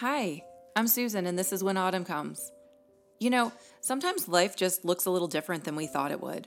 Hi, 0.00 0.44
I'm 0.76 0.86
Susan, 0.86 1.26
and 1.26 1.36
this 1.36 1.52
is 1.52 1.64
When 1.64 1.76
Autumn 1.76 2.04
Comes. 2.04 2.52
You 3.18 3.30
know, 3.30 3.50
sometimes 3.80 4.28
life 4.28 4.54
just 4.54 4.84
looks 4.84 5.06
a 5.06 5.10
little 5.10 5.26
different 5.26 5.64
than 5.64 5.74
we 5.74 5.88
thought 5.88 6.12
it 6.12 6.20
would. 6.20 6.46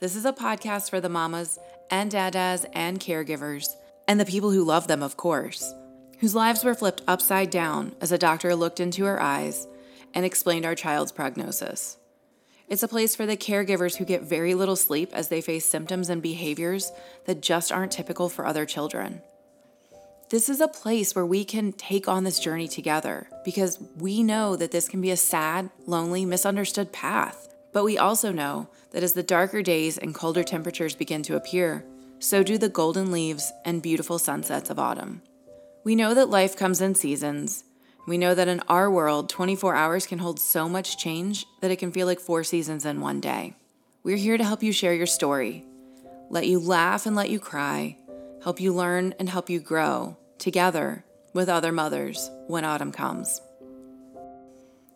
This 0.00 0.14
is 0.14 0.26
a 0.26 0.34
podcast 0.34 0.90
for 0.90 1.00
the 1.00 1.08
mamas 1.08 1.58
and 1.90 2.12
dadas 2.12 2.66
and 2.74 3.00
caregivers, 3.00 3.68
and 4.06 4.20
the 4.20 4.26
people 4.26 4.50
who 4.50 4.64
love 4.64 4.86
them, 4.86 5.02
of 5.02 5.16
course, 5.16 5.72
whose 6.18 6.34
lives 6.34 6.62
were 6.62 6.74
flipped 6.74 7.00
upside 7.08 7.48
down 7.48 7.94
as 8.02 8.12
a 8.12 8.18
doctor 8.18 8.54
looked 8.54 8.80
into 8.80 9.06
her 9.06 9.22
eyes 9.22 9.66
and 10.12 10.26
explained 10.26 10.66
our 10.66 10.74
child's 10.74 11.10
prognosis. 11.10 11.96
It's 12.68 12.82
a 12.82 12.88
place 12.88 13.16
for 13.16 13.24
the 13.24 13.38
caregivers 13.38 13.96
who 13.96 14.04
get 14.04 14.24
very 14.24 14.52
little 14.52 14.76
sleep 14.76 15.08
as 15.14 15.28
they 15.28 15.40
face 15.40 15.64
symptoms 15.64 16.10
and 16.10 16.20
behaviors 16.20 16.92
that 17.24 17.40
just 17.40 17.72
aren't 17.72 17.92
typical 17.92 18.28
for 18.28 18.44
other 18.44 18.66
children. 18.66 19.22
This 20.30 20.48
is 20.48 20.60
a 20.60 20.68
place 20.68 21.14
where 21.14 21.26
we 21.26 21.44
can 21.44 21.72
take 21.72 22.08
on 22.08 22.24
this 22.24 22.40
journey 22.40 22.66
together 22.66 23.28
because 23.44 23.78
we 23.98 24.22
know 24.22 24.56
that 24.56 24.70
this 24.70 24.88
can 24.88 25.02
be 25.02 25.10
a 25.10 25.16
sad, 25.18 25.68
lonely, 25.86 26.24
misunderstood 26.24 26.92
path. 26.92 27.48
But 27.74 27.84
we 27.84 27.98
also 27.98 28.32
know 28.32 28.68
that 28.92 29.02
as 29.02 29.12
the 29.12 29.22
darker 29.22 29.62
days 29.62 29.98
and 29.98 30.14
colder 30.14 30.42
temperatures 30.42 30.94
begin 30.94 31.22
to 31.24 31.36
appear, 31.36 31.84
so 32.18 32.42
do 32.42 32.56
the 32.56 32.70
golden 32.70 33.12
leaves 33.12 33.52
and 33.66 33.82
beautiful 33.82 34.18
sunsets 34.18 34.70
of 34.70 34.78
autumn. 34.78 35.20
We 35.84 35.94
know 35.94 36.14
that 36.14 36.30
life 36.30 36.56
comes 36.56 36.80
in 36.80 36.94
seasons. 36.94 37.64
We 38.06 38.16
know 38.16 38.34
that 38.34 38.48
in 38.48 38.60
our 38.60 38.90
world, 38.90 39.28
24 39.28 39.74
hours 39.74 40.06
can 40.06 40.20
hold 40.20 40.40
so 40.40 40.70
much 40.70 40.96
change 40.96 41.44
that 41.60 41.70
it 41.70 41.78
can 41.78 41.92
feel 41.92 42.06
like 42.06 42.20
four 42.20 42.44
seasons 42.44 42.86
in 42.86 43.02
one 43.02 43.20
day. 43.20 43.56
We're 44.02 44.16
here 44.16 44.38
to 44.38 44.44
help 44.44 44.62
you 44.62 44.72
share 44.72 44.94
your 44.94 45.06
story, 45.06 45.66
let 46.30 46.46
you 46.46 46.58
laugh 46.58 47.04
and 47.04 47.14
let 47.14 47.28
you 47.28 47.40
cry, 47.40 47.98
help 48.44 48.60
you 48.60 48.72
learn 48.74 49.14
and 49.18 49.28
help 49.30 49.48
you 49.48 49.58
grow 49.58 50.18
together 50.38 51.02
with 51.32 51.48
other 51.48 51.72
mothers 51.72 52.30
when 52.46 52.62
autumn 52.62 52.92
comes. 52.92 53.40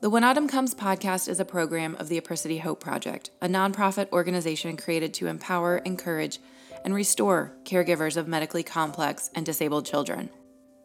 The 0.03 0.11
When 0.11 0.23
Autumn 0.23 0.47
Comes 0.47 0.75
podcast 0.75 1.31
is 1.31 1.41
a 1.41 1.47
program 1.47 1.97
of 1.97 2.11
the 2.11 2.19
Apricity 2.19 2.58
Hope 2.58 2.78
Project, 2.78 3.31
a 3.41 3.48
nonprofit 3.48 4.12
organization 4.12 4.77
created 4.77 5.14
to 5.14 5.28
empower, 5.28 5.78
encourage, 5.78 6.41
and 6.84 6.95
restore 6.95 7.56
caregivers 7.64 8.19
of 8.19 8.28
medically 8.28 8.62
complex 8.62 9.31
and 9.34 9.47
disabled 9.47 9.86
children. 9.86 10.28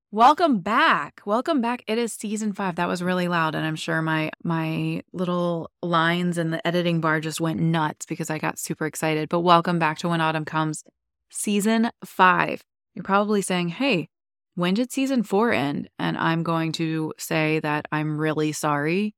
welcome 0.09 0.61
back. 0.61 1.21
Welcome 1.27 1.61
back. 1.61 1.83
It 1.85 1.99
is 1.99 2.11
season 2.11 2.53
5. 2.53 2.77
That 2.77 2.87
was 2.87 3.03
really 3.03 3.27
loud 3.27 3.53
and 3.53 3.67
I'm 3.67 3.75
sure 3.75 4.01
my 4.01 4.31
my 4.43 5.03
little 5.13 5.69
lines 5.83 6.39
in 6.39 6.49
the 6.49 6.65
editing 6.65 7.01
bar 7.01 7.19
just 7.19 7.39
went 7.39 7.59
nuts 7.59 8.07
because 8.07 8.31
I 8.31 8.39
got 8.39 8.57
super 8.57 8.87
excited. 8.87 9.29
But 9.29 9.41
welcome 9.41 9.77
back 9.77 9.99
to 9.99 10.09
When 10.09 10.21
Autumn 10.21 10.45
Comes. 10.45 10.83
Season 11.29 11.91
5. 12.03 12.63
You're 12.95 13.03
probably 13.03 13.43
saying, 13.43 13.69
"Hey, 13.69 14.09
when 14.55 14.73
did 14.73 14.91
season 14.91 15.21
4 15.21 15.51
end?" 15.51 15.87
And 15.99 16.17
I'm 16.17 16.41
going 16.41 16.71
to 16.73 17.13
say 17.19 17.59
that 17.59 17.85
I'm 17.91 18.17
really 18.17 18.53
sorry 18.53 19.13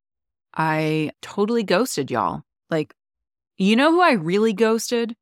I 0.56 1.12
totally 1.22 1.64
ghosted 1.64 2.12
y'all. 2.12 2.42
Like, 2.70 2.94
you 3.58 3.76
know 3.76 3.92
who 3.92 4.02
I 4.02 4.14
really 4.14 4.54
ghosted? 4.54 5.16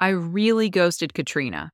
I 0.00 0.08
really 0.08 0.70
ghosted 0.70 1.14
Katrina. 1.14 1.70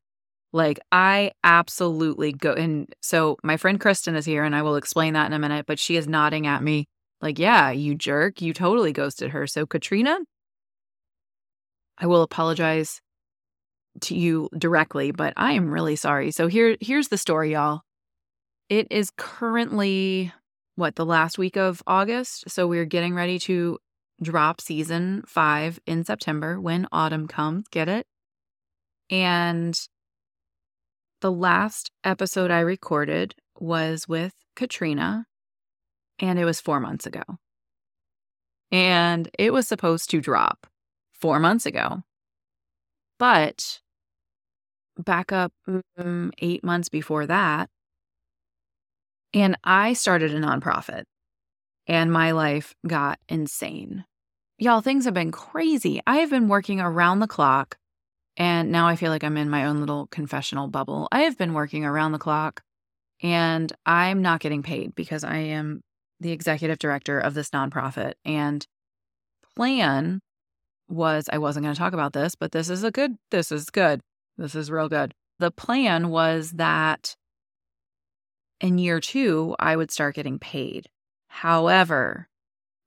Like, 0.52 0.80
I 0.90 1.32
absolutely 1.44 2.32
go. 2.32 2.52
And 2.52 2.92
so 3.00 3.36
my 3.42 3.56
friend 3.56 3.80
Christen 3.80 4.16
is 4.16 4.24
here, 4.24 4.44
and 4.44 4.54
I 4.54 4.62
will 4.62 4.76
explain 4.76 5.14
that 5.14 5.26
in 5.26 5.32
a 5.32 5.38
minute, 5.38 5.66
but 5.66 5.78
she 5.78 5.96
is 5.96 6.08
nodding 6.08 6.46
at 6.46 6.62
me 6.62 6.86
like, 7.20 7.38
yeah, 7.38 7.70
you 7.70 7.94
jerk. 7.94 8.40
You 8.40 8.52
totally 8.52 8.92
ghosted 8.92 9.30
her. 9.30 9.46
So, 9.46 9.66
Katrina, 9.66 10.18
I 11.98 12.06
will 12.06 12.22
apologize 12.22 13.00
to 14.02 14.14
you 14.16 14.48
directly, 14.56 15.10
but 15.10 15.34
I 15.36 15.52
am 15.52 15.70
really 15.70 15.96
sorry. 15.96 16.30
So 16.30 16.46
here 16.46 16.76
here's 16.80 17.08
the 17.08 17.18
story, 17.18 17.52
y'all. 17.52 17.82
It 18.68 18.86
is 18.90 19.10
currently 19.16 20.32
what 20.80 20.96
the 20.96 21.06
last 21.06 21.38
week 21.38 21.56
of 21.56 21.82
August. 21.86 22.50
So 22.50 22.66
we're 22.66 22.86
getting 22.86 23.14
ready 23.14 23.38
to 23.40 23.78
drop 24.20 24.60
season 24.60 25.22
five 25.26 25.78
in 25.86 26.04
September 26.04 26.60
when 26.60 26.88
autumn 26.90 27.28
comes. 27.28 27.68
Get 27.70 27.88
it? 27.88 28.06
And 29.10 29.78
the 31.20 31.30
last 31.30 31.90
episode 32.02 32.50
I 32.50 32.60
recorded 32.60 33.34
was 33.58 34.08
with 34.08 34.32
Katrina, 34.56 35.26
and 36.18 36.38
it 36.38 36.44
was 36.44 36.60
four 36.60 36.80
months 36.80 37.06
ago. 37.06 37.22
And 38.72 39.28
it 39.38 39.52
was 39.52 39.68
supposed 39.68 40.10
to 40.10 40.20
drop 40.20 40.66
four 41.12 41.38
months 41.38 41.66
ago. 41.66 42.02
But 43.18 43.80
back 44.96 45.32
up 45.32 45.52
mm, 45.98 46.30
eight 46.38 46.64
months 46.64 46.88
before 46.88 47.26
that, 47.26 47.68
and 49.32 49.56
I 49.64 49.92
started 49.92 50.34
a 50.34 50.40
nonprofit 50.40 51.04
and 51.86 52.12
my 52.12 52.32
life 52.32 52.74
got 52.86 53.18
insane. 53.28 54.04
Y'all, 54.58 54.80
things 54.80 55.04
have 55.04 55.14
been 55.14 55.32
crazy. 55.32 56.00
I 56.06 56.18
have 56.18 56.30
been 56.30 56.48
working 56.48 56.80
around 56.80 57.20
the 57.20 57.26
clock 57.26 57.76
and 58.36 58.70
now 58.70 58.86
I 58.86 58.96
feel 58.96 59.10
like 59.10 59.24
I'm 59.24 59.36
in 59.36 59.50
my 59.50 59.66
own 59.66 59.80
little 59.80 60.06
confessional 60.08 60.68
bubble. 60.68 61.08
I 61.12 61.22
have 61.22 61.36
been 61.36 61.54
working 61.54 61.84
around 61.84 62.12
the 62.12 62.18
clock 62.18 62.62
and 63.22 63.72
I'm 63.84 64.22
not 64.22 64.40
getting 64.40 64.62
paid 64.62 64.94
because 64.94 65.24
I 65.24 65.36
am 65.36 65.82
the 66.20 66.32
executive 66.32 66.78
director 66.78 67.18
of 67.18 67.34
this 67.34 67.50
nonprofit. 67.50 68.14
And 68.24 68.66
plan 69.56 70.20
was 70.88 71.28
I 71.32 71.38
wasn't 71.38 71.64
going 71.64 71.74
to 71.74 71.78
talk 71.78 71.92
about 71.92 72.12
this, 72.12 72.34
but 72.34 72.52
this 72.52 72.68
is 72.68 72.84
a 72.84 72.90
good, 72.90 73.16
this 73.30 73.52
is 73.52 73.70
good. 73.70 74.00
This 74.36 74.54
is 74.54 74.70
real 74.70 74.88
good. 74.88 75.14
The 75.38 75.50
plan 75.50 76.08
was 76.08 76.52
that 76.52 77.14
in 78.60 78.78
year 78.78 79.00
two, 79.00 79.56
I 79.58 79.76
would 79.76 79.90
start 79.90 80.14
getting 80.14 80.38
paid. 80.38 80.88
However, 81.28 82.28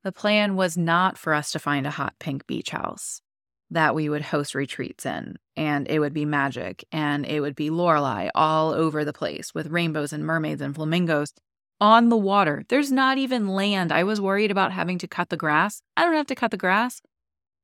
the 0.02 0.12
plan 0.12 0.56
was 0.56 0.76
not 0.76 1.16
for 1.16 1.32
us 1.34 1.50
to 1.52 1.58
find 1.58 1.86
a 1.86 1.90
hot 1.90 2.14
pink 2.18 2.46
beach 2.46 2.70
house 2.70 3.22
that 3.70 3.94
we 3.94 4.08
would 4.08 4.22
host 4.22 4.54
retreats 4.54 5.06
in, 5.06 5.36
and 5.56 5.88
it 5.88 5.98
would 5.98 6.12
be 6.12 6.24
magic, 6.24 6.84
and 6.92 7.24
it 7.26 7.40
would 7.40 7.56
be 7.56 7.70
Lorelai 7.70 8.30
all 8.34 8.72
over 8.72 9.04
the 9.04 9.12
place 9.12 9.54
with 9.54 9.68
rainbows 9.68 10.12
and 10.12 10.24
mermaids 10.24 10.60
and 10.60 10.74
flamingos 10.74 11.32
on 11.80 12.08
the 12.08 12.16
water. 12.16 12.64
There's 12.68 12.92
not 12.92 13.18
even 13.18 13.48
land. 13.48 13.90
I 13.90 14.04
was 14.04 14.20
worried 14.20 14.50
about 14.50 14.72
having 14.72 14.98
to 14.98 15.08
cut 15.08 15.30
the 15.30 15.36
grass. 15.36 15.82
I 15.96 16.04
don't 16.04 16.14
have 16.14 16.26
to 16.26 16.34
cut 16.34 16.50
the 16.50 16.56
grass. 16.56 17.02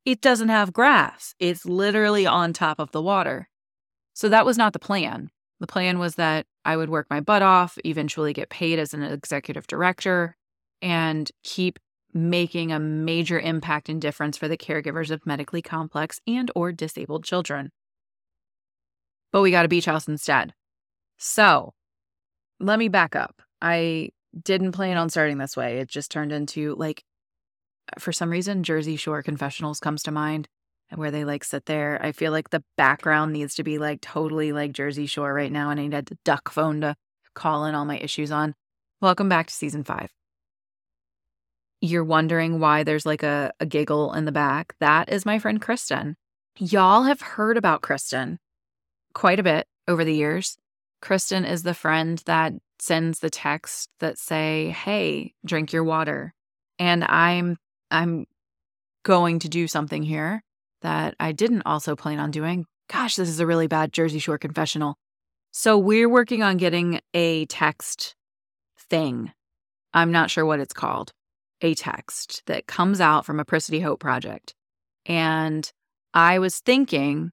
It 0.04 0.20
doesn't 0.20 0.48
have 0.48 0.72
grass. 0.72 1.34
It's 1.38 1.66
literally 1.66 2.26
on 2.26 2.52
top 2.52 2.78
of 2.78 2.90
the 2.90 3.02
water. 3.02 3.48
So 4.14 4.28
that 4.30 4.46
was 4.46 4.58
not 4.58 4.72
the 4.72 4.78
plan. 4.78 5.30
The 5.60 5.66
plan 5.66 5.98
was 5.98 6.14
that 6.14 6.46
I 6.64 6.76
would 6.76 6.90
work 6.90 7.06
my 7.10 7.20
butt 7.20 7.42
off, 7.42 7.78
eventually 7.84 8.32
get 8.32 8.48
paid 8.48 8.78
as 8.78 8.94
an 8.94 9.02
executive 9.02 9.66
director, 9.66 10.36
and 10.80 11.30
keep 11.44 11.78
making 12.12 12.72
a 12.72 12.80
major 12.80 13.38
impact 13.38 13.88
and 13.88 14.00
difference 14.00 14.36
for 14.36 14.48
the 14.48 14.56
caregivers 14.56 15.10
of 15.10 15.26
medically 15.26 15.62
complex 15.62 16.20
and 16.26 16.50
or 16.56 16.72
disabled 16.72 17.24
children. 17.24 17.70
But 19.32 19.42
we 19.42 19.50
got 19.50 19.64
a 19.64 19.68
beach 19.68 19.84
house 19.84 20.08
instead. 20.08 20.54
So, 21.18 21.74
let 22.58 22.78
me 22.78 22.88
back 22.88 23.14
up. 23.14 23.42
I 23.62 24.10
didn't 24.42 24.72
plan 24.72 24.96
on 24.96 25.10
starting 25.10 25.38
this 25.38 25.56
way. 25.56 25.78
It 25.78 25.88
just 25.88 26.10
turned 26.10 26.32
into 26.32 26.74
like 26.76 27.04
for 27.98 28.12
some 28.12 28.30
reason 28.30 28.62
Jersey 28.62 28.96
Shore 28.96 29.22
Confessionals 29.22 29.80
comes 29.80 30.02
to 30.04 30.10
mind 30.10 30.48
where 30.94 31.10
they 31.10 31.24
like 31.24 31.44
sit 31.44 31.66
there. 31.66 31.98
I 32.02 32.12
feel 32.12 32.32
like 32.32 32.50
the 32.50 32.64
background 32.76 33.32
needs 33.32 33.54
to 33.56 33.62
be 33.62 33.78
like 33.78 34.00
totally 34.00 34.52
like 34.52 34.72
Jersey 34.72 35.06
Shore 35.06 35.32
right 35.32 35.52
now. 35.52 35.70
And 35.70 35.78
I 35.78 35.86
need 35.86 35.94
a 35.94 36.16
duck 36.24 36.50
phone 36.50 36.80
to 36.80 36.96
call 37.34 37.64
in 37.64 37.74
all 37.74 37.84
my 37.84 37.98
issues 37.98 38.32
on. 38.32 38.54
Welcome 39.00 39.28
back 39.28 39.46
to 39.46 39.54
season 39.54 39.84
five. 39.84 40.10
You're 41.80 42.04
wondering 42.04 42.60
why 42.60 42.82
there's 42.82 43.06
like 43.06 43.22
a, 43.22 43.52
a 43.60 43.66
giggle 43.66 44.12
in 44.12 44.24
the 44.24 44.32
back. 44.32 44.74
That 44.80 45.10
is 45.10 45.24
my 45.24 45.38
friend 45.38 45.60
Christen. 45.60 46.16
Y'all 46.58 47.04
have 47.04 47.22
heard 47.22 47.56
about 47.56 47.80
Christen 47.80 48.38
quite 49.14 49.40
a 49.40 49.44
bit 49.44 49.66
over 49.88 50.04
the 50.04 50.14
years. 50.14 50.58
Christen 51.00 51.46
is 51.46 51.62
the 51.62 51.72
friend 51.72 52.20
that 52.26 52.52
sends 52.78 53.20
the 53.20 53.30
text 53.30 53.88
that 54.00 54.18
say, 54.18 54.70
"Hey, 54.70 55.32
drink 55.46 55.72
your 55.72 55.84
water." 55.84 56.34
And 56.78 57.04
I'm 57.04 57.56
I'm 57.90 58.26
going 59.02 59.38
to 59.38 59.48
do 59.48 59.66
something 59.66 60.02
here 60.02 60.42
that 60.82 61.14
I 61.20 61.32
didn't 61.32 61.62
also 61.66 61.96
plan 61.96 62.18
on 62.18 62.30
doing. 62.30 62.66
Gosh, 62.88 63.16
this 63.16 63.28
is 63.28 63.40
a 63.40 63.46
really 63.46 63.66
bad 63.66 63.92
Jersey 63.92 64.18
Shore 64.18 64.38
confessional. 64.38 64.96
So 65.52 65.78
we're 65.78 66.08
working 66.08 66.42
on 66.42 66.56
getting 66.56 67.00
a 67.14 67.46
text 67.46 68.14
thing. 68.88 69.32
I'm 69.92 70.12
not 70.12 70.30
sure 70.30 70.46
what 70.46 70.60
it's 70.60 70.72
called. 70.72 71.12
A 71.62 71.74
text 71.74 72.42
that 72.46 72.66
comes 72.66 73.00
out 73.00 73.26
from 73.26 73.40
Apricity 73.40 73.80
Hope 73.80 74.00
Project. 74.00 74.54
And 75.06 75.70
I 76.14 76.38
was 76.38 76.58
thinking 76.58 77.30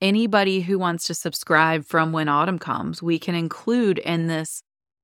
anybody 0.00 0.60
who 0.60 0.78
wants 0.78 1.06
to 1.06 1.14
subscribe 1.14 1.84
from 1.84 2.12
when 2.12 2.28
autumn 2.28 2.58
comes, 2.58 3.02
we 3.02 3.18
can 3.18 3.34
include 3.34 3.98
in 3.98 4.26
this 4.26 4.62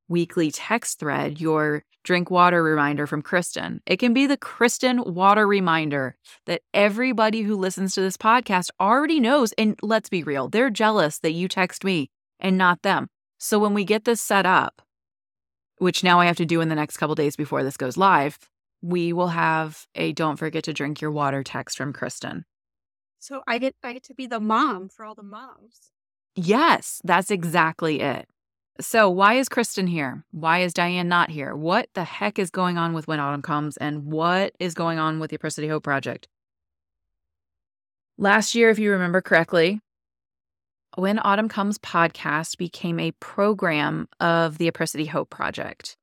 weekly 0.09 0.51
text 0.51 0.99
thread 0.99 1.41
your 1.41 1.85
drink 2.05 2.31
water 2.31 2.62
reminder 2.62 3.06
from 3.06 3.23
Christen. 3.23 3.81
It 3.87 3.99
can 3.99 4.12
be 4.12 4.27
the 4.27 4.37
Christen 4.37 5.03
water 5.05 5.47
reminder 5.47 6.17
that 6.47 6.62
everybody 6.73 7.43
who 7.43 7.56
listens 7.56 7.95
to 7.95 8.01
this 8.01 8.17
podcast 8.17 8.69
already 8.79 9.21
knows. 9.21 9.53
And 9.53 9.79
let's 9.83 10.09
be 10.09 10.23
real, 10.23 10.49
they're 10.49 10.71
jealous 10.71 11.19
that 11.21 11.33
you 11.33 11.49
text 11.49 11.85
me 11.85 12.11
and 12.39 12.59
not 12.59 12.83
them. 12.83 13.09
So 13.39 13.59
when 13.59 13.75
we 13.75 13.85
get 13.85 14.05
this 14.05 14.21
set 14.21 14.47
up, 14.47 14.83
which 15.79 16.05
now 16.05 16.21
I 16.21 16.27
have 16.27 16.37
to 16.37 16.47
do 16.47 16.61
in 16.61 16.69
the 16.69 16.75
next 16.75 16.99
couple 16.99 17.15
days 17.15 17.37
before 17.37 17.62
this 17.62 17.77
goes 17.77 17.97
live, 17.97 18.39
we 18.81 19.12
will 19.12 19.29
have 19.29 19.87
a 19.95 20.12
don't 20.12 20.37
forget 20.37 20.65
to 20.65 20.73
drink 20.73 21.01
your 21.01 21.11
water 21.11 21.43
text 21.43 21.77
from 21.77 21.93
Christen. 21.93 22.45
So 23.19 23.43
I 23.47 23.59
get 23.59 23.75
I 23.83 23.95
get 23.95 24.03
to 24.05 24.15
be 24.15 24.27
the 24.27 24.41
mom 24.41 24.91
for 24.91 25.05
all 25.05 25.15
the 25.15 25.23
moms. 25.23 25.91
Yes, 26.37 27.01
that's 27.05 27.31
exactly 27.31 28.01
it. 28.01 28.29
So, 28.81 29.09
why 29.09 29.35
is 29.35 29.49
Christen 29.49 29.87
here? 29.87 30.25
Why 30.32 30.62
is 30.62 30.75
Diane 30.75 31.06
not 31.06 31.31
here? 31.31 31.55
What 31.55 31.88
the 31.94 32.03
heck 32.03 32.41
is 32.41 32.50
going 32.50 32.76
on 32.76 32.93
with 32.93 33.06
When 33.06 33.21
Autumn 33.21 33.41
Comes 33.41 33.76
and 33.76 34.06
what 34.06 34.53
is 34.59 34.75
going 34.75 34.99
on 34.99 35.21
with 35.21 35.31
the 35.31 35.37
Apricity 35.37 35.69
Hope 35.69 35.85
Project? 35.85 36.26
Last 38.19 38.56
year, 38.56 38.71
if 38.71 38.81
you 38.81 38.91
remember 38.91 39.21
correctly, 39.21 39.81
When 40.97 41.21
Autumn 41.21 41.49
Comes 41.49 41.79
podcast 41.79 42.59
became 42.59 42.99
a 42.99 43.12
program 43.12 44.09
of 44.19 44.59
the 44.59 44.67
Apricity 44.67 45.06
Hope 45.06 45.31
Project. 45.31 45.97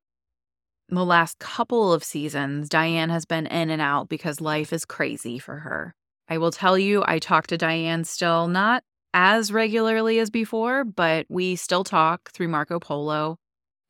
In 0.87 0.95
The 0.95 1.03
last 1.03 1.39
couple 1.39 1.91
of 1.91 2.05
seasons, 2.05 2.69
Diane 2.69 3.09
has 3.09 3.25
been 3.25 3.47
in 3.47 3.69
and 3.69 3.81
out 3.81 4.07
because 4.07 4.39
life 4.39 4.71
is 4.71 4.85
crazy 4.85 5.39
for 5.39 5.57
her. 5.57 5.93
I 6.29 6.37
will 6.37 6.51
tell 6.51 6.77
you, 6.77 7.03
I 7.05 7.19
talk 7.19 7.47
to 7.47 7.57
Diane 7.57 8.05
still, 8.05 8.47
not 8.47 8.83
as 9.13 9.51
regularly 9.51 10.19
as 10.19 10.29
before, 10.29 10.83
but 10.83 11.25
we 11.29 11.55
still 11.55 11.83
talk 11.83 12.31
through 12.31 12.47
Marco 12.47 12.79
Polo. 12.79 13.37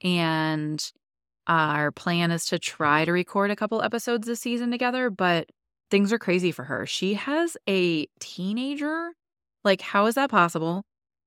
And 0.03 0.83
our 1.47 1.91
plan 1.91 2.31
is 2.31 2.45
to 2.45 2.59
try 2.59 3.05
to 3.05 3.11
record 3.11 3.51
a 3.51 3.55
couple 3.55 3.81
episodes 3.81 4.27
this 4.27 4.39
season 4.39 4.71
together, 4.71 5.09
but 5.09 5.49
things 5.89 6.11
are 6.13 6.19
crazy 6.19 6.51
for 6.51 6.63
her. 6.63 6.85
She 6.85 7.15
has 7.15 7.57
a 7.67 8.07
teenager. 8.19 9.11
Like, 9.63 9.81
how 9.81 10.07
is 10.07 10.15
that 10.15 10.31
possible? 10.31 10.83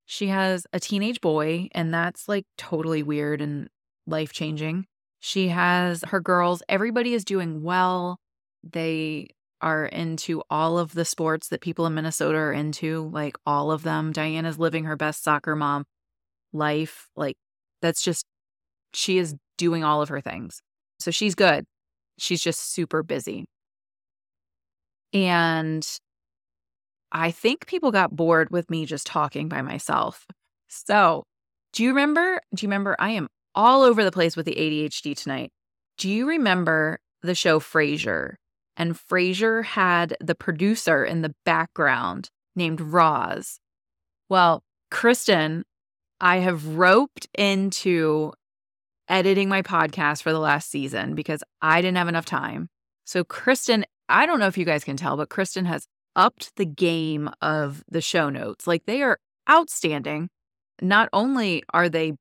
She 0.07 0.27
has 0.29 0.67
a 0.73 0.81
teenage 0.81 1.21
boy, 1.21 1.69
and 1.73 1.95
that's 1.95 2.29
like 2.29 2.47
totally 2.59 3.03
weird 3.03 3.41
and 3.41 3.69
life 4.07 4.33
changing. 4.33 4.87
She 5.21 5.49
has 5.49 6.03
her 6.09 6.21
girls. 6.21 6.63
Everybody 6.69 7.15
is 7.15 7.25
doing 7.25 7.63
well. 7.63 8.19
They 8.63 9.29
are 9.65 9.87
into 9.87 10.43
all 10.51 10.79
of 10.79 10.93
the 10.93 11.07
sports 11.07 11.49
that 11.49 11.63
people 11.63 11.87
in 11.87 11.95
Minnesota 11.95 12.37
are 12.37 12.53
into, 12.53 13.09
like 13.13 13.37
all 13.47 13.71
of 13.71 13.83
them. 13.83 14.13
Diana's 14.13 14.59
living 14.59 14.85
her 14.85 14.95
best 14.95 15.25
soccer 15.25 15.57
mom 15.57 15.87
life. 16.53 17.09
Like 17.17 17.37
that's 17.81 18.03
just, 18.03 18.27
she 18.93 19.17
is 19.17 19.35
doing 19.57 19.83
all 19.83 20.03
of 20.03 20.11
her 20.11 20.21
things. 20.21 20.61
So 21.01 21.11
she's 21.11 21.35
good. 21.35 21.65
She's 22.19 22.43
just 22.43 22.73
super 22.75 23.03
busy. 23.03 23.47
And 25.15 25.87
I 27.11 27.31
think 27.31 27.67
people 27.67 27.91
got 27.91 28.15
bored 28.15 28.51
with 28.51 28.69
me 28.69 28.85
just 28.85 29.07
talking 29.07 29.49
by 29.49 29.63
myself. 29.63 30.27
So, 30.69 31.25
do 31.73 31.85
you 31.85 31.91
remember? 31.91 32.41
Do 32.55 32.67
you 32.67 32.69
remember? 32.69 32.97
I 32.99 33.11
am 33.11 33.29
all 33.55 33.83
over 33.83 34.05
the 34.05 34.13
place 34.13 34.37
with 34.37 34.45
the 34.45 34.55
ADHD 34.55 35.17
tonight. 35.17 35.51
Do 35.97 36.11
you 36.11 36.29
remember 36.29 36.99
the 37.23 37.35
show 37.35 37.61
Frasier? 37.61 38.35
And 38.77 38.95
Frasier 38.95 39.65
had 39.65 40.17
the 40.21 40.35
producer 40.35 41.05
in 41.05 41.23
the 41.23 41.35
background 41.45 42.31
named 42.57 42.81
Roz. 42.81 43.61
Well, 44.29 44.63
Christen, 44.91 45.65
I 46.21 46.39
have 46.39 46.67
roped 46.77 47.29
into 47.37 48.33
editing 49.09 49.49
my 49.49 49.63
podcast 49.63 50.23
for 50.23 50.33
the 50.33 50.39
last 50.39 50.71
season 50.71 51.15
because 51.15 51.43
I 51.61 51.81
didn't 51.81 51.99
have 51.99 52.09
enough 52.09 52.25
time. 52.25 52.69
So, 53.05 53.23
Christen, 53.23 53.85
I 54.09 54.27
don't 54.27 54.39
know 54.39 54.47
if 54.47 54.59
you 54.59 54.65
guys 54.65 54.85
can 54.85 54.97
tell, 54.97 55.17
but 55.17 55.29
Christen 55.29 55.65
has 55.67 55.87
upped 56.17 56.57
the 56.57 56.65
game 56.65 57.29
of 57.41 57.85
the 57.89 58.01
show 58.01 58.31
notes. 58.31 58.67
Like 58.67 58.87
they 58.87 59.03
are 59.03 59.19
outstanding. 59.51 60.29
Not 60.81 61.09
only 61.13 61.63
are 61.73 61.89
they 61.89 62.15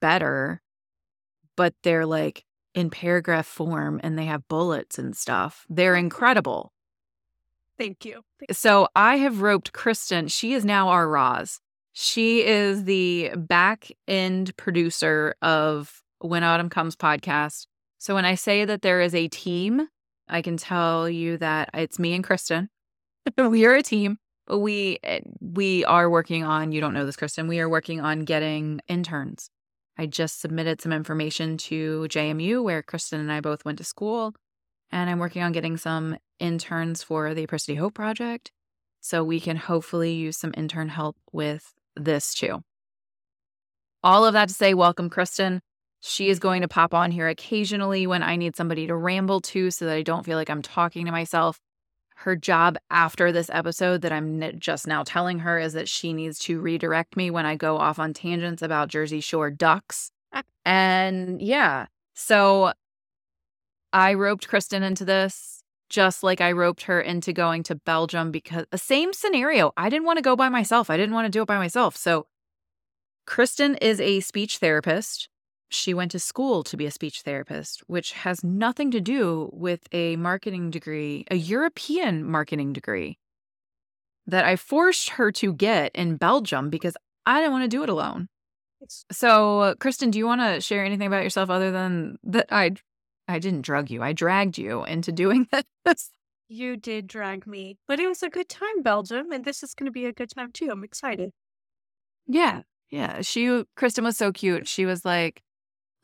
better, 0.00 0.60
but 1.56 1.74
they're 1.82 2.06
like 2.06 2.44
in 2.74 2.90
paragraph 2.90 3.46
form 3.46 4.00
and 4.02 4.18
they 4.18 4.24
have 4.24 4.46
bullets 4.48 4.98
and 4.98 5.16
stuff. 5.16 5.66
They're 5.68 5.96
incredible. 5.96 6.72
Thank 7.78 8.04
you. 8.04 8.22
So 8.52 8.88
I 8.94 9.16
have 9.16 9.40
roped 9.40 9.72
Christen. 9.72 10.28
She 10.28 10.52
is 10.52 10.64
now 10.64 10.88
our 10.88 11.08
Roz. 11.08 11.60
She 11.92 12.44
is 12.44 12.84
the 12.84 13.30
back 13.36 13.90
end 14.06 14.56
producer 14.56 15.34
of 15.42 16.02
When 16.20 16.44
Autumn 16.44 16.68
Comes 16.68 16.96
podcast. 16.96 17.66
So 17.98 18.14
when 18.14 18.24
I 18.24 18.34
say 18.34 18.64
that 18.64 18.82
there 18.82 19.00
is 19.00 19.14
a 19.14 19.28
team, 19.28 19.88
I 20.28 20.42
can 20.42 20.56
tell 20.56 21.08
you 21.08 21.36
that 21.38 21.70
it's 21.74 21.98
me 21.98 22.14
and 22.14 22.24
Christen. 22.24 22.68
we 23.38 23.64
are 23.64 23.74
a 23.74 23.82
team, 23.82 24.18
but 24.46 24.58
we 24.58 24.98
eh, 25.02 25.20
we 25.40 25.84
are 25.84 26.10
working 26.10 26.44
on, 26.44 26.72
you 26.72 26.80
don't 26.80 26.94
know 26.94 27.06
this 27.06 27.16
Christen, 27.16 27.48
we 27.48 27.60
are 27.60 27.68
working 27.68 28.00
on 28.00 28.24
getting 28.24 28.80
interns. 28.88 29.50
I 29.96 30.06
just 30.06 30.40
submitted 30.40 30.80
some 30.80 30.92
information 30.92 31.56
to 31.58 32.06
JMU, 32.08 32.62
where 32.62 32.82
Christen 32.82 33.20
and 33.20 33.30
I 33.30 33.40
both 33.40 33.64
went 33.64 33.78
to 33.78 33.84
school. 33.84 34.34
And 34.90 35.08
I'm 35.08 35.18
working 35.18 35.42
on 35.42 35.52
getting 35.52 35.76
some 35.76 36.16
interns 36.38 37.02
for 37.02 37.34
the 37.34 37.42
Apricity 37.42 37.74
Hope 37.74 37.94
Project. 37.94 38.50
So 39.00 39.22
we 39.22 39.40
can 39.40 39.56
hopefully 39.56 40.14
use 40.14 40.36
some 40.36 40.54
intern 40.56 40.88
help 40.88 41.16
with 41.32 41.74
this 41.96 42.34
too. 42.34 42.62
All 44.02 44.24
of 44.24 44.32
that 44.34 44.48
to 44.48 44.54
say, 44.54 44.74
welcome, 44.74 45.10
Christen. 45.10 45.60
She 46.00 46.28
is 46.28 46.38
going 46.38 46.62
to 46.62 46.68
pop 46.68 46.92
on 46.92 47.10
here 47.10 47.28
occasionally 47.28 48.06
when 48.06 48.22
I 48.22 48.36
need 48.36 48.56
somebody 48.56 48.86
to 48.86 48.94
ramble 48.94 49.40
to 49.40 49.70
so 49.70 49.86
that 49.86 49.94
I 49.94 50.02
don't 50.02 50.24
feel 50.24 50.36
like 50.36 50.50
I'm 50.50 50.62
talking 50.62 51.06
to 51.06 51.12
myself 51.12 51.58
her 52.18 52.36
job 52.36 52.78
after 52.90 53.32
this 53.32 53.50
episode 53.52 54.02
that 54.02 54.12
I'm 54.12 54.58
just 54.58 54.86
now 54.86 55.02
telling 55.02 55.40
her 55.40 55.58
is 55.58 55.72
that 55.72 55.88
she 55.88 56.12
needs 56.12 56.38
to 56.40 56.60
redirect 56.60 57.16
me 57.16 57.30
when 57.30 57.46
I 57.46 57.56
go 57.56 57.76
off 57.76 57.98
on 57.98 58.12
tangents 58.12 58.62
about 58.62 58.88
Jersey 58.88 59.20
Shore 59.20 59.50
ducks. 59.50 60.10
Ah. 60.32 60.42
and 60.64 61.40
yeah, 61.40 61.86
so 62.14 62.72
I 63.92 64.14
roped 64.14 64.48
Christen 64.48 64.82
into 64.82 65.04
this 65.04 65.62
just 65.88 66.22
like 66.22 66.40
I 66.40 66.52
roped 66.52 66.82
her 66.82 67.00
into 67.00 67.32
going 67.32 67.62
to 67.64 67.76
Belgium 67.76 68.32
because 68.32 68.66
the 68.70 68.76
uh, 68.76 68.78
same 68.78 69.12
scenario. 69.12 69.72
I 69.76 69.88
didn't 69.88 70.06
want 70.06 70.16
to 70.16 70.22
go 70.22 70.34
by 70.34 70.48
myself. 70.48 70.90
I 70.90 70.96
didn't 70.96 71.14
want 71.14 71.26
to 71.26 71.30
do 71.30 71.42
it 71.42 71.46
by 71.46 71.58
myself. 71.58 71.96
So 71.96 72.26
Christen 73.26 73.76
is 73.76 74.00
a 74.00 74.20
speech 74.20 74.58
therapist 74.58 75.28
she 75.68 75.94
went 75.94 76.10
to 76.12 76.18
school 76.18 76.62
to 76.64 76.76
be 76.76 76.86
a 76.86 76.90
speech 76.90 77.22
therapist, 77.22 77.82
which 77.86 78.12
has 78.12 78.44
nothing 78.44 78.90
to 78.92 79.00
do 79.00 79.50
with 79.52 79.86
a 79.92 80.16
marketing 80.16 80.70
degree, 80.70 81.24
a 81.30 81.36
European 81.36 82.24
marketing 82.24 82.72
degree 82.72 83.18
that 84.26 84.44
I 84.44 84.56
forced 84.56 85.10
her 85.10 85.30
to 85.32 85.52
get 85.52 85.92
in 85.94 86.16
Belgium 86.16 86.70
because 86.70 86.96
I 87.26 87.40
didn't 87.40 87.52
want 87.52 87.64
to 87.64 87.76
do 87.76 87.82
it 87.82 87.88
alone. 87.88 88.28
So, 89.10 89.74
Christen, 89.80 90.10
do 90.10 90.18
you 90.18 90.26
want 90.26 90.42
to 90.42 90.60
share 90.60 90.84
anything 90.84 91.06
about 91.06 91.24
yourself 91.24 91.48
other 91.50 91.70
than 91.70 92.18
that 92.24 92.46
I 92.50 92.72
I 93.26 93.38
didn't 93.38 93.62
drug 93.62 93.90
you. 93.90 94.02
I 94.02 94.12
dragged 94.12 94.58
you 94.58 94.84
into 94.84 95.12
doing 95.12 95.48
this. 95.84 96.10
You 96.48 96.76
did 96.76 97.06
drag 97.06 97.46
me, 97.46 97.78
but 97.88 97.98
it 97.98 98.06
was 98.06 98.22
a 98.22 98.28
good 98.28 98.48
time, 98.48 98.82
Belgium, 98.82 99.32
and 99.32 99.44
this 99.44 99.62
is 99.62 99.74
going 99.74 99.86
to 99.86 99.92
be 99.92 100.04
a 100.04 100.12
good 100.12 100.30
time 100.30 100.52
too. 100.52 100.68
I'm 100.70 100.84
excited. 100.84 101.30
Yeah. 102.26 102.62
Yeah, 102.90 103.22
she 103.22 103.64
Christen 103.76 104.04
was 104.04 104.16
so 104.16 104.30
cute. 104.30 104.68
She 104.68 104.84
was 104.86 105.04
like, 105.04 105.42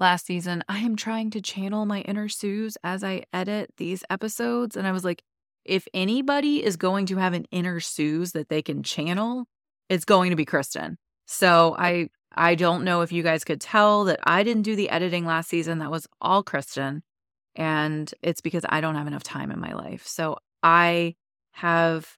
last 0.01 0.27
season, 0.27 0.65
I 0.69 0.79
am 0.79 0.97
trying 0.97 1.31
to 1.31 1.41
channel 1.41 1.87
my 1.87 2.01
inner 2.01 2.29
Suze 2.29 2.77
as 2.83 3.05
I 3.05 3.25
edit 3.33 3.71
these 3.77 4.03
episodes. 4.11 4.77
And 4.77 4.87
I 4.87 4.93
was 4.93 5.05
like, 5.05 5.23
if 5.65 5.87
anybody 5.93 6.65
is 6.65 6.77
going 6.77 7.07
to 7.07 7.17
have 7.17 7.35
an 7.35 7.47
inner 7.51 7.81
Suze 7.81 8.33
that 8.33 8.49
they 8.49 8.63
can 8.63 8.83
channel, 8.83 9.47
it's 9.89 10.05
going 10.05 10.31
to 10.31 10.37
be 10.37 10.45
Christen. 10.45 10.97
So 11.27 11.77
I 11.79 12.09
I 12.35 12.55
don't 12.55 12.85
know 12.85 13.03
if 13.03 13.13
you 13.13 13.23
guys 13.23 13.45
could 13.45 13.61
tell 13.61 14.05
that 14.05 14.21
I 14.25 14.43
didn't 14.43 14.63
do 14.63 14.77
the 14.77 14.91
editing 14.91 15.27
last 15.27 15.49
season. 15.49 15.79
That 15.79 15.91
was 15.91 16.07
all 16.21 16.43
Christen. 16.43 17.03
And 17.57 18.13
it's 18.23 18.41
because 18.41 18.65
I 18.69 18.81
don't 18.81 18.95
have 18.95 19.09
enough 19.09 19.25
time 19.25 19.51
in 19.51 19.61
my 19.61 19.73
life. 19.73 20.07
So 20.07 20.39
I 20.63 21.17
have 21.53 22.17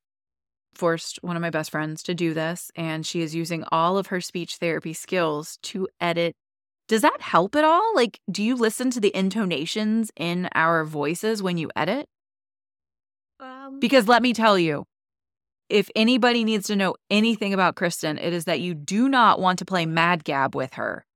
forced 0.75 1.19
one 1.23 1.37
of 1.37 1.43
my 1.43 1.51
best 1.51 1.71
friends 1.71 2.03
to 2.05 2.15
do 2.15 2.35
this, 2.35 2.71
and 2.77 3.05
she 3.05 3.23
is 3.23 3.35
using 3.35 3.65
all 3.71 3.99
of 3.99 4.09
her 4.09 4.21
speech 4.21 4.57
therapy 4.57 4.93
skills 4.93 5.59
to 5.63 5.89
edit 6.01 6.35
does 6.93 7.01
that 7.01 7.23
help 7.23 7.57
at 7.57 7.65
all? 7.65 7.95
Like, 7.95 8.21
do 8.31 8.43
you 8.43 8.55
listen 8.55 8.91
to 8.91 9.01
the 9.01 9.17
intonations 9.17 10.11
in 10.15 10.51
our 10.55 10.85
voices 10.85 11.43
when 11.43 11.57
you 11.57 11.71
edit? 11.75 12.07
Um, 13.41 13.81
because 13.81 14.09
let 14.09 14.21
me 14.21 14.35
tell 14.35 14.59
you, 14.59 14.85
if 15.71 15.89
anybody 15.97 16.45
needs 16.45 16.67
to 16.67 16.77
know 16.77 16.97
anything 17.09 17.55
about 17.55 17.77
Christen, 17.77 18.19
it 18.19 18.35
is 18.35 18.45
that 18.45 18.61
you 18.61 18.75
do 18.75 19.09
not 19.09 19.41
want 19.41 19.59
to 19.61 19.65
play 19.65 19.87
Mad 19.87 20.23
Gab 20.23 20.55
with 20.55 20.75
her 20.75 21.07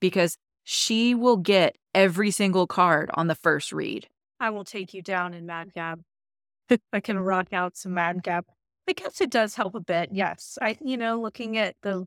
because 0.00 0.38
she 0.64 1.14
will 1.14 1.36
get 1.36 1.76
every 1.94 2.30
single 2.30 2.66
card 2.66 3.10
on 3.12 3.26
the 3.26 3.34
first 3.34 3.72
read. 3.72 4.08
I 4.40 4.48
will 4.48 4.64
take 4.64 4.94
you 4.94 5.02
down 5.02 5.34
in 5.34 5.44
Mad 5.44 5.74
Gab. 5.74 6.00
I 6.94 7.00
can 7.00 7.18
rock 7.18 7.52
out 7.52 7.76
some 7.76 7.92
Mad 7.92 8.22
Gab. 8.22 8.46
I 8.88 8.94
guess 8.94 9.20
it 9.20 9.30
does 9.30 9.54
help 9.54 9.74
a 9.74 9.80
bit. 9.80 10.08
Yes. 10.12 10.56
I, 10.62 10.78
you 10.80 10.96
know, 10.96 11.20
looking 11.20 11.58
at 11.58 11.76
the 11.82 12.06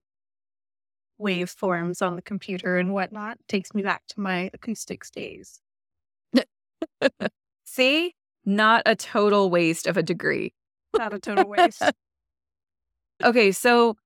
waveforms 1.20 2.02
on 2.02 2.16
the 2.16 2.22
computer 2.22 2.78
and 2.78 2.94
whatnot 2.94 3.38
takes 3.48 3.74
me 3.74 3.82
back 3.82 4.04
to 4.08 4.20
my 4.20 4.50
acoustics 4.54 5.10
days. 5.10 5.62
See, 7.66 8.16
not 8.46 8.84
a 8.86 8.96
total 8.96 9.50
waste 9.50 9.88
of 9.88 9.98
a 9.98 10.04
degree. 10.04 10.54
Not 10.98 11.14
a 11.14 11.20
total 11.20 11.48
waste. 11.48 11.84
Okay, 13.22 13.52
so 13.52 13.98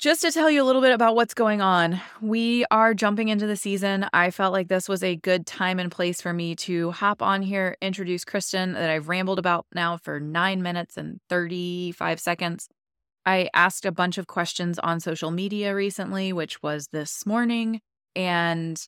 just 0.00 0.22
to 0.22 0.32
tell 0.32 0.50
you 0.50 0.60
a 0.60 0.66
little 0.66 0.82
bit 0.82 0.92
about 0.92 1.14
what's 1.14 1.34
going 1.34 1.60
on, 1.60 2.00
we 2.20 2.64
are 2.68 2.92
jumping 2.94 3.28
into 3.28 3.46
the 3.46 3.54
season. 3.54 4.06
I 4.12 4.32
felt 4.32 4.52
like 4.52 4.66
this 4.66 4.88
was 4.88 5.04
a 5.04 5.14
good 5.14 5.46
time 5.46 5.78
and 5.78 5.88
place 5.88 6.20
for 6.20 6.32
me 6.32 6.56
to 6.56 6.90
hop 6.90 7.22
on 7.22 7.42
here, 7.42 7.76
introduce 7.80 8.24
Christen, 8.24 8.72
that 8.72 8.90
I've 8.90 9.08
rambled 9.08 9.38
about 9.38 9.66
now 9.72 9.98
for 9.98 10.18
nine 10.18 10.62
minutes 10.62 10.96
and 10.96 11.20
35 11.28 12.18
seconds. 12.18 12.68
I 13.26 13.48
asked 13.54 13.86
a 13.86 13.92
bunch 13.92 14.18
of 14.18 14.26
questions 14.26 14.78
on 14.78 15.00
social 15.00 15.30
media 15.30 15.74
recently, 15.74 16.32
which 16.32 16.62
was 16.62 16.88
this 16.92 17.24
morning, 17.24 17.80
and 18.14 18.78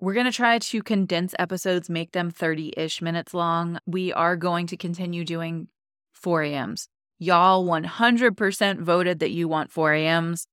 we're 0.00 0.14
going 0.14 0.26
to 0.26 0.32
try 0.32 0.58
to 0.58 0.82
condense 0.82 1.34
episodes, 1.38 1.90
make 1.90 2.12
them 2.12 2.30
30 2.30 2.72
ish 2.76 3.02
minutes 3.02 3.34
long. 3.34 3.78
We 3.86 4.12
are 4.12 4.36
going 4.36 4.68
to 4.68 4.76
continue 4.76 5.24
doing 5.24 5.68
4 6.14 6.44
a.m.s. 6.44 6.88
Y'all 7.18 7.66
100% 7.66 8.80
voted 8.80 9.18
that 9.18 9.32
you 9.32 9.48
want 9.48 9.72
4 9.72 9.92
a.m.s. 9.92 10.46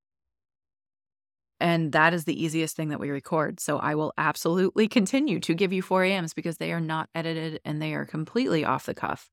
And 1.60 1.92
that 1.94 2.14
is 2.14 2.26
the 2.26 2.44
easiest 2.44 2.76
thing 2.76 2.90
that 2.90 3.00
we 3.00 3.10
record. 3.10 3.60
So 3.60 3.78
I 3.78 3.96
will 3.96 4.14
absolutely 4.18 4.88
continue 4.88 5.40
to 5.42 5.54
give 5.54 5.72
you 5.72 5.82
4 5.82 6.04
a.m.s 6.04 6.34
because 6.34 6.58
they 6.58 6.74
are 6.74 6.82
not 6.82 7.08
edited 7.16 7.62
and 7.64 7.82
they 7.82 7.94
are 7.94 8.06
completely 8.06 8.66
off 8.66 8.88
the 8.88 8.96
cuff. 8.96 9.30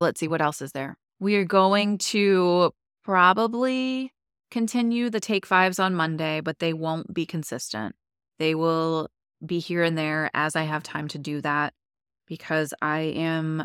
Let's 0.00 0.20
see 0.20 0.28
what 0.28 0.42
else 0.42 0.60
is 0.60 0.72
there. 0.72 0.98
We 1.20 1.36
are 1.36 1.44
going 1.44 1.98
to 1.98 2.72
probably 3.04 4.12
continue 4.50 5.10
the 5.10 5.20
take 5.20 5.46
fives 5.46 5.78
on 5.78 5.94
Monday, 5.94 6.40
but 6.40 6.58
they 6.58 6.72
won't 6.72 7.12
be 7.12 7.26
consistent. 7.26 7.94
They 8.38 8.54
will 8.54 9.08
be 9.44 9.58
here 9.58 9.82
and 9.82 9.96
there 9.96 10.30
as 10.34 10.54
I 10.56 10.62
have 10.62 10.82
time 10.82 11.08
to 11.08 11.18
do 11.18 11.40
that 11.40 11.72
because 12.26 12.72
I 12.80 13.00
am 13.00 13.64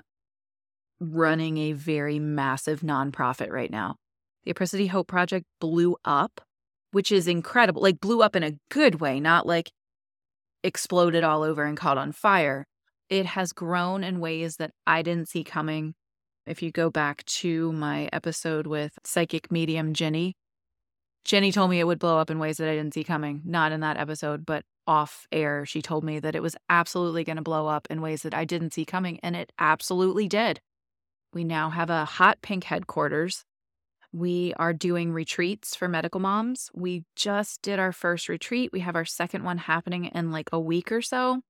running 1.00 1.58
a 1.58 1.74
very 1.74 2.20
massive 2.20 2.82
nonprofit 2.82 3.52
right 3.52 3.70
now. 3.70 3.96
The 4.44 4.52
Apricity 4.52 4.88
Hope 4.88 5.08
Project 5.08 5.46
blew 5.60 5.98
up, 6.06 6.42
which 6.92 7.12
is 7.12 7.28
incredible. 7.28 7.82
Like, 7.82 8.00
blew 8.00 8.22
up 8.22 8.36
in 8.36 8.44
a 8.44 8.58
good 8.70 9.02
way, 9.02 9.20
not 9.20 9.46
like 9.46 9.72
exploded 10.64 11.24
all 11.24 11.44
over 11.44 11.64
and 11.64 11.78
caught 11.78 11.98
on 11.98 12.12
fire. 12.12 12.66
It 13.10 13.26
has 13.26 13.54
grown 13.54 14.04
in 14.04 14.20
ways 14.20 14.58
that 14.58 14.72
I 14.86 15.02
didn't 15.02 15.30
see 15.30 15.44
coming. 15.44 15.96
If 16.48 16.62
you 16.62 16.72
go 16.72 16.90
back 16.90 17.26
to 17.26 17.74
my 17.74 18.08
episode 18.14 18.68
with 18.68 18.98
psychic 19.04 19.52
medium 19.52 19.94
Jenny, 19.94 20.38
Jenny 21.26 21.52
told 21.52 21.70
me 21.70 21.82
it 21.82 21.84
would 21.84 22.00
blow 22.00 22.18
up 22.20 22.30
in 22.30 22.40
ways 22.40 22.56
that 22.58 22.70
I 22.70 22.76
didn't 22.76 22.94
see 22.94 23.04
coming. 23.04 23.42
Not 23.44 23.74
in 23.74 23.82
that 23.82 23.98
episode, 23.98 24.46
but 24.46 24.64
off 24.88 25.28
air, 25.30 25.66
she 25.66 25.82
told 25.82 26.06
me 26.06 26.20
that 26.22 26.36
it 26.36 26.42
was 26.42 26.56
absolutely 26.70 27.26
going 27.26 27.36
to 27.36 27.42
blow 27.42 27.68
up 27.68 27.86
in 27.90 28.02
ways 28.02 28.22
that 28.22 28.34
I 28.34 28.46
didn't 28.46 28.72
see 28.72 28.86
coming, 28.86 29.20
and 29.22 29.36
it 29.36 29.52
absolutely 29.60 30.30
did. 30.30 30.62
We 31.34 31.44
now 31.44 31.70
have 31.70 31.90
a 31.90 32.06
hot 32.06 32.38
pink 32.42 32.64
headquarters. 32.64 33.44
We 34.14 34.54
are 34.54 34.72
doing 34.72 35.12
retreats 35.12 35.76
for 35.76 35.90
medical 35.90 36.22
moms. 36.22 36.70
We 36.74 37.04
just 37.18 37.62
did 37.62 37.78
our 37.78 37.92
first 37.92 38.30
retreat. 38.30 38.72
We 38.72 38.80
have 38.80 38.96
our 38.96 39.04
second 39.04 39.44
one 39.44 39.58
happening 39.58 40.06
in 40.06 40.32
like 40.32 40.48
a 40.54 40.60
week 40.62 40.94
or 40.94 41.02
so. 41.02 41.42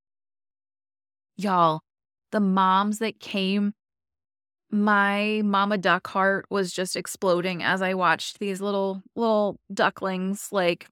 Y'all, 1.35 1.81
the 2.31 2.39
moms 2.39 2.97
that 2.97 3.19
came, 3.19 3.73
my 4.69 5.41
mama 5.45 5.77
duck 5.77 6.07
heart 6.07 6.45
was 6.49 6.73
just 6.73 6.95
exploding 6.95 7.63
as 7.63 7.81
I 7.81 7.93
watched 7.93 8.39
these 8.39 8.61
little 8.61 9.01
little 9.15 9.59
ducklings 9.73 10.49
like 10.51 10.87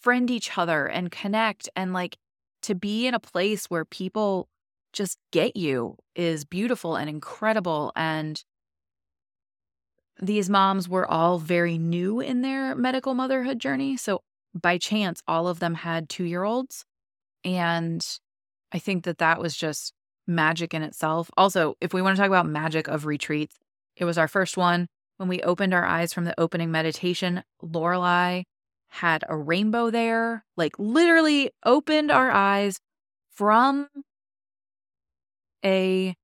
friend 0.00 0.30
each 0.30 0.56
other 0.56 0.86
and 0.86 1.10
connect 1.10 1.68
and 1.76 1.92
like 1.92 2.16
to 2.62 2.74
be 2.74 3.06
in 3.06 3.14
a 3.14 3.20
place 3.20 3.66
where 3.66 3.84
people 3.84 4.48
just 4.92 5.18
get 5.32 5.56
you 5.56 5.96
is 6.14 6.44
beautiful 6.44 6.96
and 6.96 7.08
incredible. 7.08 7.92
And 7.96 8.42
these 10.20 10.50
moms 10.50 10.88
were 10.88 11.10
all 11.10 11.38
very 11.38 11.78
new 11.78 12.20
in 12.20 12.42
their 12.42 12.74
medical 12.74 13.14
motherhood 13.14 13.58
journey. 13.58 13.96
So 13.96 14.22
by 14.54 14.78
chance, 14.78 15.22
all 15.26 15.48
of 15.48 15.60
them 15.60 15.74
had 15.74 16.08
two 16.08 16.24
year 16.24 16.44
olds. 16.44 16.84
And 17.44 18.04
I 18.72 18.78
think 18.78 19.04
that 19.04 19.18
that 19.18 19.40
was 19.40 19.56
just 19.56 19.92
magic 20.30 20.72
in 20.72 20.82
itself. 20.82 21.30
Also, 21.36 21.76
if 21.80 21.92
we 21.92 22.00
want 22.00 22.16
to 22.16 22.22
talk 22.22 22.28
about 22.28 22.46
magic 22.46 22.88
of 22.88 23.04
retreats, 23.04 23.58
it 23.96 24.04
was 24.04 24.16
our 24.16 24.28
first 24.28 24.56
one. 24.56 24.86
When 25.18 25.28
we 25.28 25.42
opened 25.42 25.74
our 25.74 25.84
eyes 25.84 26.14
from 26.14 26.24
the 26.24 26.38
opening 26.40 26.70
meditation, 26.70 27.42
Lorelai 27.62 28.44
had 28.88 29.22
a 29.28 29.36
rainbow 29.36 29.90
there, 29.90 30.44
like 30.56 30.72
literally 30.78 31.50
opened 31.64 32.10
our 32.10 32.30
eyes 32.30 32.80
from 33.30 33.88
a 35.64 36.14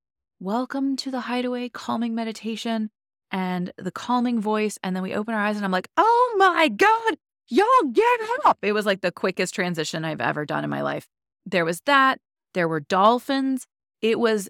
welcome 0.40 0.96
to 0.96 1.10
the 1.10 1.20
hideaway 1.20 1.68
calming 1.68 2.14
meditation 2.14 2.90
and 3.30 3.72
the 3.76 3.90
calming 3.90 4.40
voice. 4.40 4.78
And 4.82 4.96
then 4.96 5.02
we 5.02 5.14
open 5.14 5.34
our 5.34 5.40
eyes 5.40 5.56
and 5.56 5.64
I'm 5.64 5.70
like, 5.70 5.88
oh 5.96 6.34
my 6.38 6.68
God, 6.68 7.18
y'all 7.48 7.90
get 7.92 8.20
up. 8.44 8.58
It 8.62 8.72
was 8.72 8.86
like 8.86 9.02
the 9.02 9.12
quickest 9.12 9.54
transition 9.54 10.04
I've 10.04 10.20
ever 10.20 10.46
done 10.46 10.64
in 10.64 10.70
my 10.70 10.82
life. 10.82 11.06
There 11.44 11.64
was 11.64 11.80
that. 11.86 12.18
There 12.54 12.68
were 12.68 12.80
dolphins. 12.80 13.66
It 14.02 14.18
was 14.18 14.48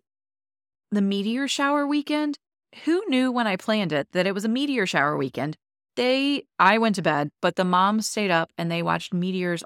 the 0.90 1.02
meteor 1.02 1.48
shower 1.48 1.86
weekend. 1.86 2.38
Who 2.84 3.02
knew 3.08 3.32
when 3.32 3.46
I 3.46 3.56
planned 3.56 3.92
it 3.92 4.08
that 4.12 4.26
it 4.26 4.34
was 4.34 4.44
a 4.44 4.48
meteor 4.48 4.86
shower 4.86 5.16
weekend? 5.16 5.56
They, 5.96 6.44
I 6.58 6.78
went 6.78 6.96
to 6.96 7.02
bed, 7.02 7.30
but 7.40 7.56
the 7.56 7.64
moms 7.64 8.06
stayed 8.06 8.30
up 8.30 8.50
and 8.58 8.70
they 8.70 8.82
watched 8.82 9.14
meteors 9.14 9.64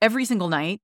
every 0.00 0.24
single 0.24 0.48
night 0.48 0.80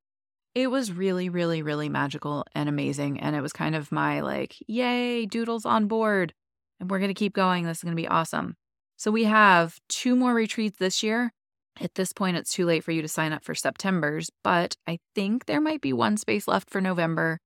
it 0.55 0.71
was 0.71 0.93
really, 0.93 1.29
really, 1.29 1.63
really 1.63 1.89
magical 1.89 2.45
and 2.55 2.69
amazing. 2.69 3.21
And 3.21 3.37
it 3.37 3.41
was 3.41 3.53
kind 3.53 3.75
of 3.75 3.93
my 3.93 4.21
like, 4.21 4.57
yay, 4.67 5.27
Doodles 5.27 5.65
on 5.65 5.87
board. 5.87 6.35
And 6.81 6.91
we're 6.91 6.99
going 6.99 7.11
to 7.11 7.15
keep 7.15 7.35
going. 7.35 7.65
This 7.65 7.79
is 7.79 7.85
going 7.85 7.97
to 7.97 8.03
be 8.03 8.09
awesome. 8.09 8.57
So 8.97 9.11
we 9.11 9.25
have 9.25 9.79
two 9.89 10.17
more 10.17 10.35
retreats 10.35 10.79
this 10.79 11.03
year. 11.03 11.33
At 11.81 11.95
this 11.95 12.13
point, 12.13 12.37
it's 12.37 12.53
too 12.53 12.67
late 12.67 12.83
for 12.83 12.91
you 12.91 13.01
to 13.01 13.09
sign 13.09 13.33
up 13.33 13.45
for 13.45 13.55
September's, 13.55 14.31
but 14.43 14.77
I 14.87 14.99
think 15.15 15.47
there 15.47 15.61
might 15.61 15.81
be 15.81 15.93
one 15.93 16.17
space 16.17 16.49
left 16.49 16.69
for 16.69 16.81
November. 16.81 17.39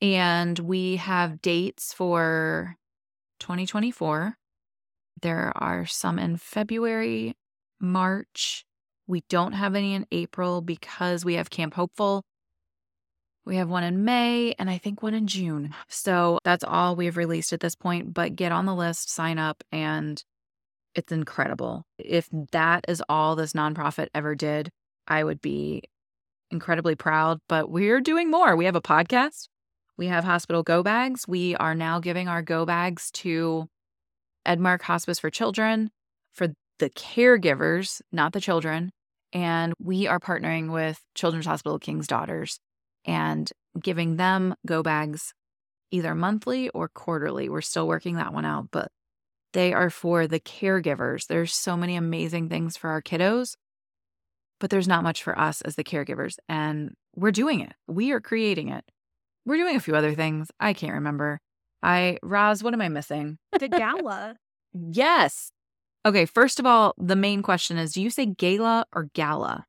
And 0.00 0.58
we 0.58 0.96
have 0.96 1.40
dates 1.40 1.92
for 1.92 2.76
2024. 3.40 4.36
There 5.22 5.52
are 5.56 5.86
some 5.86 6.18
in 6.18 6.36
February, 6.36 7.34
March, 7.80 8.66
we 9.06 9.22
don't 9.28 9.52
have 9.52 9.74
any 9.74 9.94
in 9.94 10.06
April 10.10 10.60
because 10.60 11.24
we 11.24 11.34
have 11.34 11.50
Camp 11.50 11.74
Hopeful. 11.74 12.24
We 13.44 13.56
have 13.56 13.68
one 13.68 13.84
in 13.84 14.04
May 14.04 14.54
and 14.58 14.68
I 14.68 14.78
think 14.78 15.02
one 15.02 15.14
in 15.14 15.28
June. 15.28 15.72
So 15.88 16.40
that's 16.44 16.64
all 16.64 16.96
we've 16.96 17.16
released 17.16 17.52
at 17.52 17.60
this 17.60 17.76
point. 17.76 18.12
But 18.12 18.34
get 18.34 18.50
on 18.50 18.66
the 18.66 18.74
list, 18.74 19.08
sign 19.08 19.38
up, 19.38 19.62
and 19.70 20.22
it's 20.96 21.12
incredible. 21.12 21.84
If 21.98 22.28
that 22.50 22.86
is 22.88 23.02
all 23.08 23.36
this 23.36 23.52
nonprofit 23.52 24.08
ever 24.14 24.34
did, 24.34 24.70
I 25.06 25.22
would 25.22 25.40
be 25.40 25.84
incredibly 26.50 26.96
proud. 26.96 27.38
But 27.48 27.70
we're 27.70 28.00
doing 28.00 28.30
more. 28.30 28.56
We 28.56 28.64
have 28.64 28.74
a 28.74 28.82
podcast, 28.82 29.46
we 29.98 30.06
have 30.06 30.24
hospital 30.24 30.62
go 30.62 30.82
bags. 30.82 31.26
We 31.26 31.56
are 31.56 31.74
now 31.74 32.00
giving 32.00 32.28
our 32.28 32.42
go 32.42 32.66
bags 32.66 33.10
to 33.12 33.68
Edmarc 34.46 34.82
Hospice 34.82 35.18
for 35.18 35.30
Children 35.30 35.90
for 36.32 36.48
the 36.78 36.90
caregivers, 36.90 38.02
not 38.12 38.32
the 38.32 38.40
children. 38.40 38.90
And 39.32 39.74
we 39.78 40.06
are 40.06 40.20
partnering 40.20 40.72
with 40.72 41.00
Children's 41.14 41.46
Hospital 41.46 41.78
King's 41.78 42.06
Daughters 42.06 42.58
and 43.04 43.50
giving 43.80 44.16
them 44.16 44.54
go 44.66 44.82
bags 44.82 45.32
either 45.90 46.14
monthly 46.14 46.68
or 46.70 46.88
quarterly. 46.88 47.48
We're 47.48 47.60
still 47.60 47.86
working 47.86 48.16
that 48.16 48.32
one 48.32 48.44
out, 48.44 48.68
but 48.70 48.88
they 49.52 49.72
are 49.72 49.90
for 49.90 50.26
the 50.26 50.40
caregivers. 50.40 51.26
There's 51.26 51.54
so 51.54 51.76
many 51.76 51.96
amazing 51.96 52.48
things 52.48 52.76
for 52.76 52.90
our 52.90 53.00
kiddos, 53.00 53.54
but 54.60 54.70
there's 54.70 54.88
not 54.88 55.02
much 55.02 55.22
for 55.22 55.38
us 55.38 55.60
as 55.62 55.76
the 55.76 55.84
caregivers. 55.84 56.36
And 56.48 56.94
we're 57.14 57.30
doing 57.30 57.60
it. 57.60 57.72
We 57.86 58.12
are 58.12 58.20
creating 58.20 58.68
it. 58.68 58.84
We're 59.46 59.56
doing 59.56 59.76
a 59.76 59.80
few 59.80 59.94
other 59.94 60.14
things. 60.14 60.50
I 60.58 60.72
can't 60.72 60.94
remember. 60.94 61.40
I, 61.82 62.18
Roz, 62.22 62.62
what 62.62 62.74
am 62.74 62.80
I 62.82 62.88
missing? 62.88 63.38
The 63.58 63.68
gala. 63.68 64.36
yes. 64.74 65.52
Okay, 66.04 66.24
first 66.24 66.60
of 66.60 66.66
all, 66.66 66.94
the 66.98 67.16
main 67.16 67.42
question 67.42 67.78
is 67.78 67.92
do 67.92 68.02
you 68.02 68.10
say 68.10 68.26
gala 68.26 68.86
or 68.92 69.08
gala? 69.14 69.66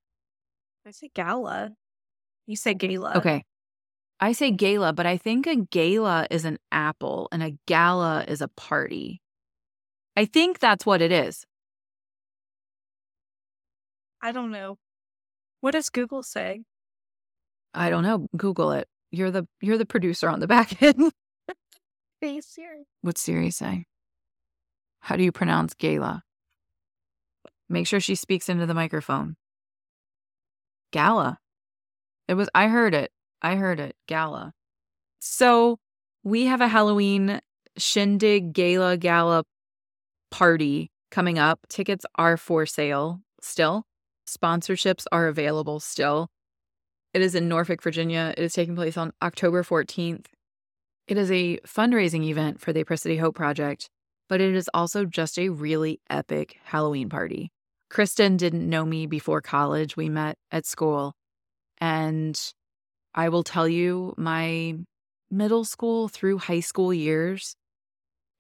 I 0.86 0.92
say 0.92 1.10
gala. 1.14 1.72
You 2.46 2.56
say 2.56 2.74
gala. 2.74 3.14
Okay. 3.18 3.44
I 4.20 4.32
say 4.32 4.52
gala, 4.52 4.94
but 4.94 5.06
I 5.06 5.18
think 5.18 5.46
a 5.46 5.56
gala 5.56 6.28
is 6.32 6.46
an 6.46 6.58
apple 6.72 7.28
and 7.32 7.44
a 7.44 7.58
gala 7.68 8.24
is 8.28 8.42
a 8.42 8.48
party. 8.48 9.22
I 10.16 10.26
think 10.26 10.60
that's 10.60 10.86
what 10.86 11.02
it 11.02 11.12
is. 11.12 11.46
I 14.22 14.32
don't 14.32 14.52
know. 14.52 14.78
What 15.62 15.72
does 15.72 15.90
Google 15.90 16.24
say? 16.24 16.64
I 17.74 17.90
don't 17.90 18.04
know. 18.04 18.28
Google 18.36 18.72
it. 18.72 18.88
You're 19.12 19.32
the 19.32 19.48
you're 19.62 19.78
the 19.78 19.86
producer 19.86 20.30
on 20.30 20.40
the 20.40 20.48
back 20.48 20.82
end. 20.82 21.12
Hey 22.22 22.42
Siri. 22.42 22.86
What's 23.02 23.22
Siri 23.22 23.52
say? 23.52 23.86
How 25.02 25.16
do 25.16 25.24
you 25.24 25.32
pronounce 25.32 25.74
gala? 25.74 26.24
Make 27.70 27.88
sure 27.88 28.00
she 28.00 28.16
speaks 28.16 28.50
into 28.50 28.66
the 28.66 28.74
microphone. 28.74 29.36
Gala. 30.92 31.38
It 32.28 32.34
was, 32.34 32.50
I 32.56 32.68
heard 32.68 32.94
it. 32.94 33.12
I 33.42 33.56
heard 33.56 33.80
it. 33.80 33.96
Gala. 34.08 34.54
So 35.20 35.78
we 36.24 36.46
have 36.46 36.62
a 36.62 36.68
Halloween 36.68 37.40
shindig 37.78 38.54
gala 38.54 38.98
gala 38.98 39.44
party 40.32 40.92
coming 41.12 41.40
up. 41.40 41.60
Tickets 41.70 42.06
are 42.16 42.38
for 42.38 42.66
sale 42.66 43.22
still. 43.42 43.86
Sponsorships 44.28 45.06
are 45.12 45.28
available 45.28 45.80
still. 45.80 46.30
It 47.14 47.22
is 47.22 47.36
in 47.36 47.48
Norfolk, 47.48 47.82
Virginia. 47.82 48.34
It 48.38 48.44
is 48.44 48.54
taking 48.54 48.76
place 48.76 48.98
on 48.98 49.12
October 49.22 49.64
14th. 49.64 50.26
It 51.08 51.18
is 51.18 51.32
a 51.32 51.58
fundraising 51.66 52.26
event 52.26 52.60
for 52.60 52.74
the 52.74 52.82
Apricity 52.82 53.18
Hope 53.18 53.36
Project, 53.36 53.90
but 54.28 54.42
it 54.42 54.54
is 54.54 54.70
also 54.74 55.06
just 55.06 55.40
a 55.40 55.50
really 55.50 56.02
epic 56.10 56.58
Halloween 56.66 57.10
party. 57.10 57.52
Kristen 57.90 58.36
didn't 58.36 58.70
know 58.70 58.86
me 58.86 59.06
before 59.06 59.42
college. 59.42 59.96
We 59.96 60.10
met 60.10 60.38
at 60.52 60.66
school. 60.66 61.14
And 61.80 62.38
I 63.16 63.30
will 63.30 63.44
tell 63.44 63.68
you, 63.68 64.14
my 64.18 64.76
middle 65.32 65.64
school 65.64 66.10
through 66.10 66.40
high 66.40 66.60
school 66.60 66.94
years, 66.94 67.56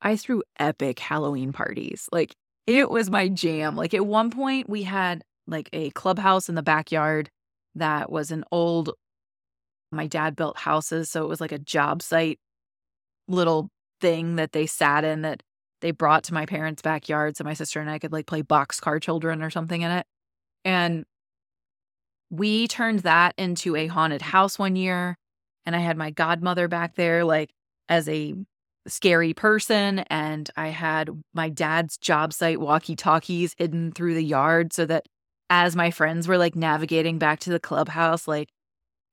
I 0.01 0.17
threw 0.17 0.43
epic 0.59 0.99
Halloween 0.99 1.53
parties. 1.53 2.07
Like, 2.11 2.35
it 2.65 2.89
was 2.89 3.09
my 3.09 3.29
jam. 3.29 3.75
Like, 3.75 3.93
at 3.93 4.05
one 4.05 4.29
point, 4.29 4.69
we 4.69 4.83
had 4.83 5.23
like 5.47 5.69
a 5.71 5.89
clubhouse 5.91 6.49
in 6.49 6.55
the 6.55 6.63
backyard 6.63 7.29
that 7.77 8.11
was 8.11 8.31
an 8.31 8.43
old, 8.51 8.91
my 9.91 10.07
dad 10.07 10.35
built 10.35 10.57
houses. 10.57 11.09
So 11.09 11.23
it 11.23 11.29
was 11.29 11.41
like 11.41 11.51
a 11.51 11.59
job 11.59 12.01
site 12.01 12.39
little 13.27 13.69
thing 14.01 14.35
that 14.35 14.51
they 14.51 14.65
sat 14.65 15.03
in 15.03 15.21
that 15.21 15.43
they 15.81 15.91
brought 15.91 16.23
to 16.25 16.33
my 16.33 16.45
parents' 16.45 16.81
backyard 16.81 17.37
so 17.37 17.43
my 17.43 17.53
sister 17.53 17.79
and 17.79 17.89
I 17.89 17.99
could 17.99 18.11
like 18.11 18.25
play 18.25 18.41
boxcar 18.41 19.01
children 19.01 19.43
or 19.43 19.49
something 19.49 19.81
in 19.81 19.91
it. 19.91 20.05
And 20.65 21.05
we 22.29 22.67
turned 22.67 22.99
that 22.99 23.33
into 23.37 23.75
a 23.75 23.87
haunted 23.87 24.21
house 24.21 24.59
one 24.59 24.75
year. 24.75 25.17
And 25.65 25.75
I 25.75 25.79
had 25.79 25.97
my 25.97 26.11
godmother 26.11 26.67
back 26.67 26.95
there, 26.95 27.23
like 27.23 27.51
as 27.89 28.07
a 28.09 28.33
scary 28.87 29.33
person. 29.33 29.99
And 29.99 30.49
I 30.55 30.69
had 30.69 31.09
my 31.33 31.49
dad's 31.49 31.97
job 31.97 32.33
site 32.33 32.59
walkie 32.59 32.95
talkies 32.95 33.53
hidden 33.57 33.91
through 33.91 34.15
the 34.15 34.23
yard 34.23 34.73
so 34.73 34.85
that 34.85 35.05
as 35.49 35.75
my 35.75 35.91
friends 35.91 36.27
were 36.27 36.37
like 36.37 36.55
navigating 36.55 37.17
back 37.17 37.39
to 37.41 37.49
the 37.49 37.59
clubhouse, 37.59 38.27
like 38.27 38.49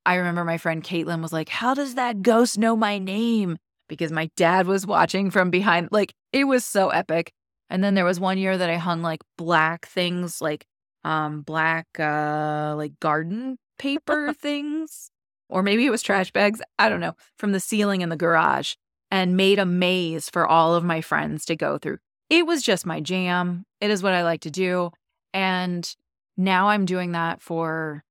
I 0.07 0.17
remember 0.17 0.45
my 0.45 0.59
friend 0.59 0.83
Caitlin 0.83 1.23
was 1.23 1.33
like, 1.33 1.49
How 1.49 1.75
does 1.75 1.95
that 1.95 2.23
ghost 2.23 2.59
know 2.59 2.77
my 2.77 2.99
name? 2.99 3.57
Because 3.89 4.13
my 4.13 4.31
dad 4.37 4.67
was 4.67 4.87
watching 4.87 5.31
from 5.31 5.51
behind. 5.51 5.89
Like 5.91 6.15
it 6.33 6.45
was 6.45 6.65
so 6.65 6.91
epic. 6.91 7.33
And 7.71 7.83
then 7.83 7.95
there 7.95 8.05
was 8.05 8.21
one 8.21 8.39
year 8.39 8.57
that 8.57 8.71
I 8.71 8.77
hung 8.77 9.03
like 9.03 9.21
black 9.39 9.87
things, 9.87 10.41
like 10.41 10.67
um 11.05 11.43
black 11.43 11.87
uh 11.99 12.75
like 12.77 12.99
garden 13.01 13.59
paper 13.79 14.33
things. 14.39 15.11
Or 15.49 15.63
maybe 15.63 15.87
it 15.87 15.91
was 15.91 16.03
trash 16.03 16.33
bags. 16.33 16.61
I 16.79 16.89
don't 16.89 17.01
know, 17.01 17.15
from 17.39 17.53
the 17.53 17.61
ceiling 17.61 18.01
in 18.01 18.09
the 18.09 18.17
garage 18.17 18.75
and 19.11 19.37
made 19.37 19.59
a 19.59 19.67
maze 19.67 20.29
for 20.29 20.47
all 20.47 20.75
of 20.75 20.83
my 20.83 21.01
friends 21.01 21.45
to 21.45 21.57
go 21.57 21.79
through. 21.79 21.99
It 22.31 22.47
was 22.47 22.63
just 22.63 22.87
my 22.87 23.01
jam. 23.01 23.65
It 23.81 23.91
is 23.91 24.03
what 24.03 24.15
I 24.15 24.25
like 24.25 24.41
to 24.41 24.51
do. 24.51 24.91
And 25.33 25.95
now 26.37 26.69
I'm 26.69 26.85
doing 26.85 27.13
that 27.13 27.41
for 27.43 28.05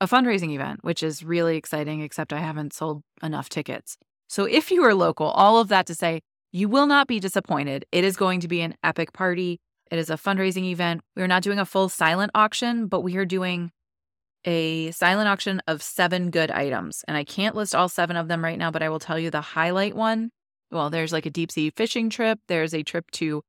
a 0.00 0.06
fundraising 0.06 0.54
event, 0.54 0.80
which 0.82 1.02
is 1.02 1.24
really 1.24 1.56
exciting, 1.56 2.02
except 2.02 2.32
I 2.32 2.38
haven't 2.38 2.72
sold 2.72 3.02
enough 3.22 3.48
tickets. 3.48 3.96
So 4.28 4.44
if 4.44 4.70
you 4.70 4.82
are 4.84 4.94
local, 4.94 5.28
all 5.28 5.58
of 5.58 5.68
that 5.68 5.86
to 5.86 5.94
say, 5.94 6.20
you 6.52 6.68
will 6.68 6.86
not 6.86 7.06
be 7.06 7.20
disappointed. 7.20 7.84
It 7.92 8.04
is 8.04 8.16
going 8.16 8.40
to 8.40 8.48
be 8.48 8.60
an 8.60 8.74
epic 8.82 9.12
party. 9.12 9.60
It 9.90 9.98
is 9.98 10.10
a 10.10 10.14
fundraising 10.14 10.64
event. 10.64 11.02
We 11.14 11.22
are 11.22 11.28
not 11.28 11.42
doing 11.42 11.58
a 11.58 11.66
full 11.66 11.88
silent 11.88 12.30
auction, 12.34 12.88
but 12.88 13.02
we 13.02 13.16
are 13.16 13.24
doing 13.24 13.70
a 14.44 14.90
silent 14.92 15.28
auction 15.28 15.60
of 15.66 15.82
seven 15.82 16.30
good 16.30 16.50
items. 16.50 17.04
And 17.08 17.16
I 17.16 17.24
can't 17.24 17.56
list 17.56 17.74
all 17.74 17.88
seven 17.88 18.16
of 18.16 18.28
them 18.28 18.44
right 18.44 18.58
now, 18.58 18.70
but 18.70 18.82
I 18.82 18.88
will 18.88 19.00
tell 19.00 19.18
you 19.18 19.30
the 19.30 19.40
highlight 19.40 19.94
one. 19.94 20.30
Well, 20.70 20.90
there's 20.90 21.12
like 21.12 21.26
a 21.26 21.30
deep 21.30 21.50
sea 21.52 21.70
fishing 21.70 22.10
trip, 22.10 22.38
there's 22.48 22.74
a 22.74 22.82
trip 22.82 23.10
to 23.12 23.42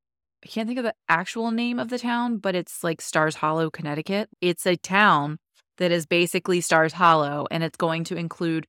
I 0.47 0.49
can't 0.49 0.65
think 0.65 0.79
of 0.79 0.85
the 0.85 0.95
actual 1.09 1.51
name 1.51 1.77
of 1.77 1.89
the 1.89 1.99
town, 1.99 2.37
but 2.37 2.55
it's 2.55 2.81
like 2.81 3.01
Stars 3.01 3.35
Hollow, 3.35 3.69
Connecticut. 3.69 4.29
It's 4.39 4.65
a 4.65 4.77
town 4.77 5.39
that 5.77 5.91
is 5.91 6.05
basically 6.05 6.61
Stars 6.61 6.93
Hollow, 6.93 7.47
and 7.51 7.65
it's 7.65 7.75
going 7.75 8.05
to 8.05 8.15
include 8.15 8.65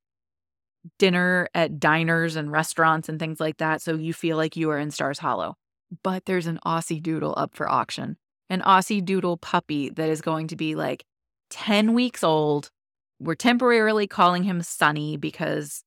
dinner 0.98 1.48
at 1.54 1.78
diners 1.78 2.34
and 2.34 2.50
restaurants 2.50 3.08
and 3.08 3.20
things 3.20 3.38
like 3.38 3.58
that. 3.58 3.80
So 3.80 3.94
you 3.94 4.12
feel 4.12 4.36
like 4.36 4.56
you 4.56 4.70
are 4.70 4.78
in 4.78 4.90
Stars 4.90 5.20
Hollow. 5.20 5.54
But 6.02 6.24
there's 6.24 6.48
an 6.48 6.58
Aussie 6.66 7.00
Doodle 7.00 7.34
up 7.36 7.54
for 7.54 7.70
auction, 7.70 8.16
an 8.50 8.60
Aussie 8.62 9.04
Doodle 9.04 9.36
puppy 9.36 9.88
that 9.90 10.10
is 10.10 10.20
going 10.20 10.48
to 10.48 10.56
be 10.56 10.74
like 10.74 11.04
10 11.50 11.94
weeks 11.94 12.24
old. 12.24 12.72
We're 13.20 13.36
temporarily 13.36 14.08
calling 14.08 14.42
him 14.42 14.62
Sunny 14.62 15.16
because 15.16 15.84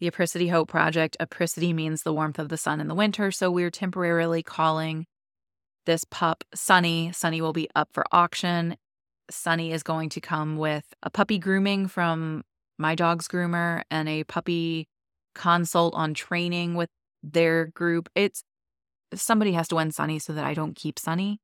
the 0.00 0.06
Apricity 0.06 0.48
Hope 0.48 0.70
Project, 0.70 1.18
apricity 1.20 1.74
means 1.74 2.02
the 2.02 2.14
warmth 2.14 2.38
of 2.38 2.48
the 2.48 2.56
sun 2.56 2.80
in 2.80 2.88
the 2.88 2.94
winter. 2.94 3.30
So 3.30 3.50
we're 3.50 3.70
temporarily 3.70 4.42
calling 4.42 5.06
this 5.86 6.04
pup, 6.04 6.44
Sunny. 6.54 7.12
Sunny 7.12 7.40
will 7.40 7.52
be 7.52 7.68
up 7.74 7.88
for 7.92 8.04
auction. 8.12 8.76
Sunny 9.30 9.72
is 9.72 9.82
going 9.82 10.08
to 10.10 10.20
come 10.20 10.56
with 10.56 10.84
a 11.02 11.10
puppy 11.10 11.38
grooming 11.38 11.88
from 11.88 12.42
my 12.78 12.94
dog's 12.94 13.28
groomer 13.28 13.82
and 13.90 14.08
a 14.08 14.24
puppy 14.24 14.88
consult 15.34 15.94
on 15.94 16.14
training 16.14 16.74
with 16.74 16.90
their 17.22 17.66
group. 17.66 18.08
It's 18.14 18.44
somebody 19.14 19.52
has 19.52 19.68
to 19.68 19.76
win 19.76 19.92
Sunny 19.92 20.18
so 20.18 20.32
that 20.32 20.44
I 20.44 20.54
don't 20.54 20.76
keep 20.76 20.98
Sunny. 20.98 21.40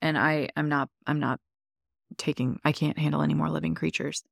And 0.00 0.18
I 0.18 0.50
am 0.56 0.68
not 0.68 0.90
I'm 1.06 1.20
not 1.20 1.40
taking 2.16 2.60
I 2.64 2.72
can't 2.72 2.98
handle 2.98 3.22
any 3.22 3.34
more 3.34 3.50
living 3.50 3.74
creatures. 3.74 4.22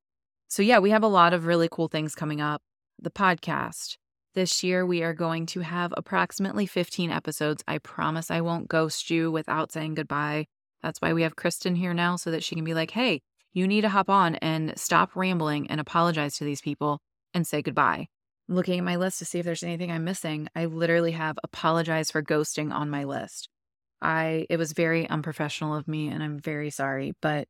So 0.48 0.62
yeah, 0.62 0.78
we 0.78 0.90
have 0.90 1.02
a 1.02 1.08
lot 1.08 1.32
of 1.32 1.46
really 1.46 1.68
cool 1.70 1.88
things 1.88 2.14
coming 2.14 2.40
up. 2.40 2.62
The 3.00 3.10
podcast, 3.10 3.96
this 4.34 4.62
year, 4.62 4.84
we 4.86 5.02
are 5.02 5.14
going 5.14 5.46
to 5.46 5.60
have 5.60 5.92
approximately 5.96 6.66
15 6.66 7.10
episodes. 7.10 7.62
I 7.68 7.78
promise 7.78 8.30
I 8.30 8.40
won't 8.40 8.68
ghost 8.68 9.10
you 9.10 9.30
without 9.30 9.72
saying 9.72 9.94
goodbye. 9.94 10.46
That's 10.82 11.00
why 11.00 11.12
we 11.12 11.22
have 11.22 11.36
Christen 11.36 11.74
here 11.76 11.94
now 11.94 12.16
so 12.16 12.30
that 12.30 12.42
she 12.42 12.54
can 12.54 12.64
be 12.64 12.74
like, 12.74 12.90
hey, 12.90 13.20
you 13.52 13.68
need 13.68 13.82
to 13.82 13.88
hop 13.88 14.08
on 14.08 14.36
and 14.36 14.72
stop 14.78 15.14
rambling 15.14 15.70
and 15.70 15.80
apologize 15.80 16.36
to 16.36 16.44
these 16.44 16.60
people 16.60 17.00
and 17.34 17.46
say 17.46 17.62
goodbye. 17.62 18.08
looking 18.48 18.78
at 18.78 18.84
my 18.84 18.96
list 18.96 19.18
to 19.18 19.24
see 19.24 19.38
if 19.38 19.44
there's 19.44 19.62
anything 19.62 19.90
I'm 19.90 20.04
missing. 20.04 20.48
I 20.54 20.66
literally 20.66 21.12
have 21.12 21.38
apologize 21.44 22.10
for 22.10 22.22
ghosting 22.22 22.72
on 22.72 22.90
my 22.90 23.04
list. 23.04 23.48
I 24.00 24.46
it 24.50 24.58
was 24.58 24.72
very 24.72 25.08
unprofessional 25.08 25.74
of 25.74 25.86
me 25.86 26.08
and 26.08 26.22
I'm 26.22 26.38
very 26.38 26.70
sorry, 26.70 27.12
but 27.22 27.46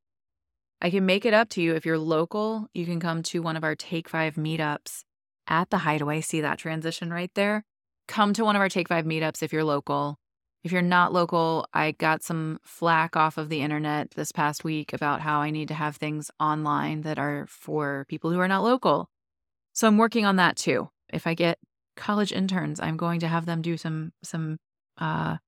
I 0.81 0.91
can 0.91 1.07
make 1.07 1.25
it 1.25 1.35
up 1.35 1.49
to 1.51 1.63
you 1.63 1.75
if 1.75 1.87
you're 1.87 1.99
local, 1.99 2.69
you 2.75 2.85
can 2.85 3.01
come 3.01 3.23
to 3.25 3.43
one 3.43 3.57
of 3.57 3.65
our 3.65 3.75
Take 3.75 4.09
5 4.09 4.35
meetups 4.35 5.05
at 5.47 5.71
the 5.71 5.79
Hideaway. 5.79 6.21
See 6.21 6.41
that 6.41 6.59
transition 6.59 7.13
right 7.13 7.31
there? 7.35 7.65
Come 8.09 8.33
to 8.35 8.45
one 8.45 8.57
of 8.57 8.61
our 8.61 8.69
Take 8.69 8.89
Five 8.89 9.05
meetups 9.05 9.43
if 9.43 9.53
you're 9.53 9.65
local. 9.65 10.19
If 10.65 10.71
you're 10.71 10.83
not 10.83 11.13
local, 11.13 11.67
I 11.75 11.93
got 11.93 12.23
some 12.23 12.61
flack 12.63 13.17
off 13.17 13.37
of 13.37 13.49
the 13.49 13.63
internet 13.63 14.13
this 14.13 14.31
past 14.31 14.63
week 14.63 14.93
about 14.93 15.21
how 15.21 15.41
I 15.41 15.51
need 15.51 15.69
to 15.69 15.75
have 15.75 15.97
things 15.97 16.31
online 16.39 17.03
that 17.03 17.19
are 17.19 17.47
for 17.49 18.07
people 18.09 18.31
who 18.31 18.39
are 18.39 18.49
not 18.49 18.63
local. 18.63 19.09
So 19.73 19.89
I'm 19.89 19.99
working 19.99 20.25
on 20.25 20.37
that 20.37 20.57
too. 20.57 20.91
If 21.13 21.27
I 21.27 21.35
get 21.35 21.59
college 21.97 22.33
interns, 22.33 22.79
I'm 22.81 22.97
going 22.97 23.21
to 23.21 23.29
have 23.29 23.47
them 23.47 23.61
do 23.61 23.77
some 23.77 24.13
some 24.23 24.59
uh 24.99 25.39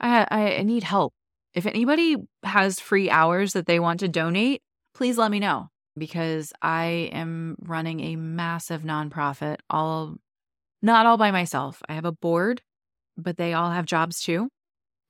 I 0.00 0.26
I 0.30 0.62
need 0.62 0.84
help. 0.84 1.12
If 1.54 1.66
anybody 1.66 2.16
has 2.42 2.80
free 2.80 3.10
hours 3.10 3.52
that 3.52 3.66
they 3.66 3.80
want 3.80 4.00
to 4.00 4.08
donate, 4.08 4.62
please 4.94 5.18
let 5.18 5.30
me 5.30 5.40
know 5.40 5.68
because 5.98 6.52
I 6.62 7.10
am 7.12 7.56
running 7.60 8.00
a 8.00 8.16
massive 8.16 8.82
nonprofit, 8.82 9.56
all 9.68 10.16
not 10.80 11.06
all 11.06 11.16
by 11.16 11.30
myself. 11.30 11.82
I 11.88 11.94
have 11.94 12.04
a 12.04 12.12
board, 12.12 12.62
but 13.16 13.36
they 13.36 13.52
all 13.52 13.70
have 13.70 13.84
jobs 13.84 14.20
too. 14.20 14.48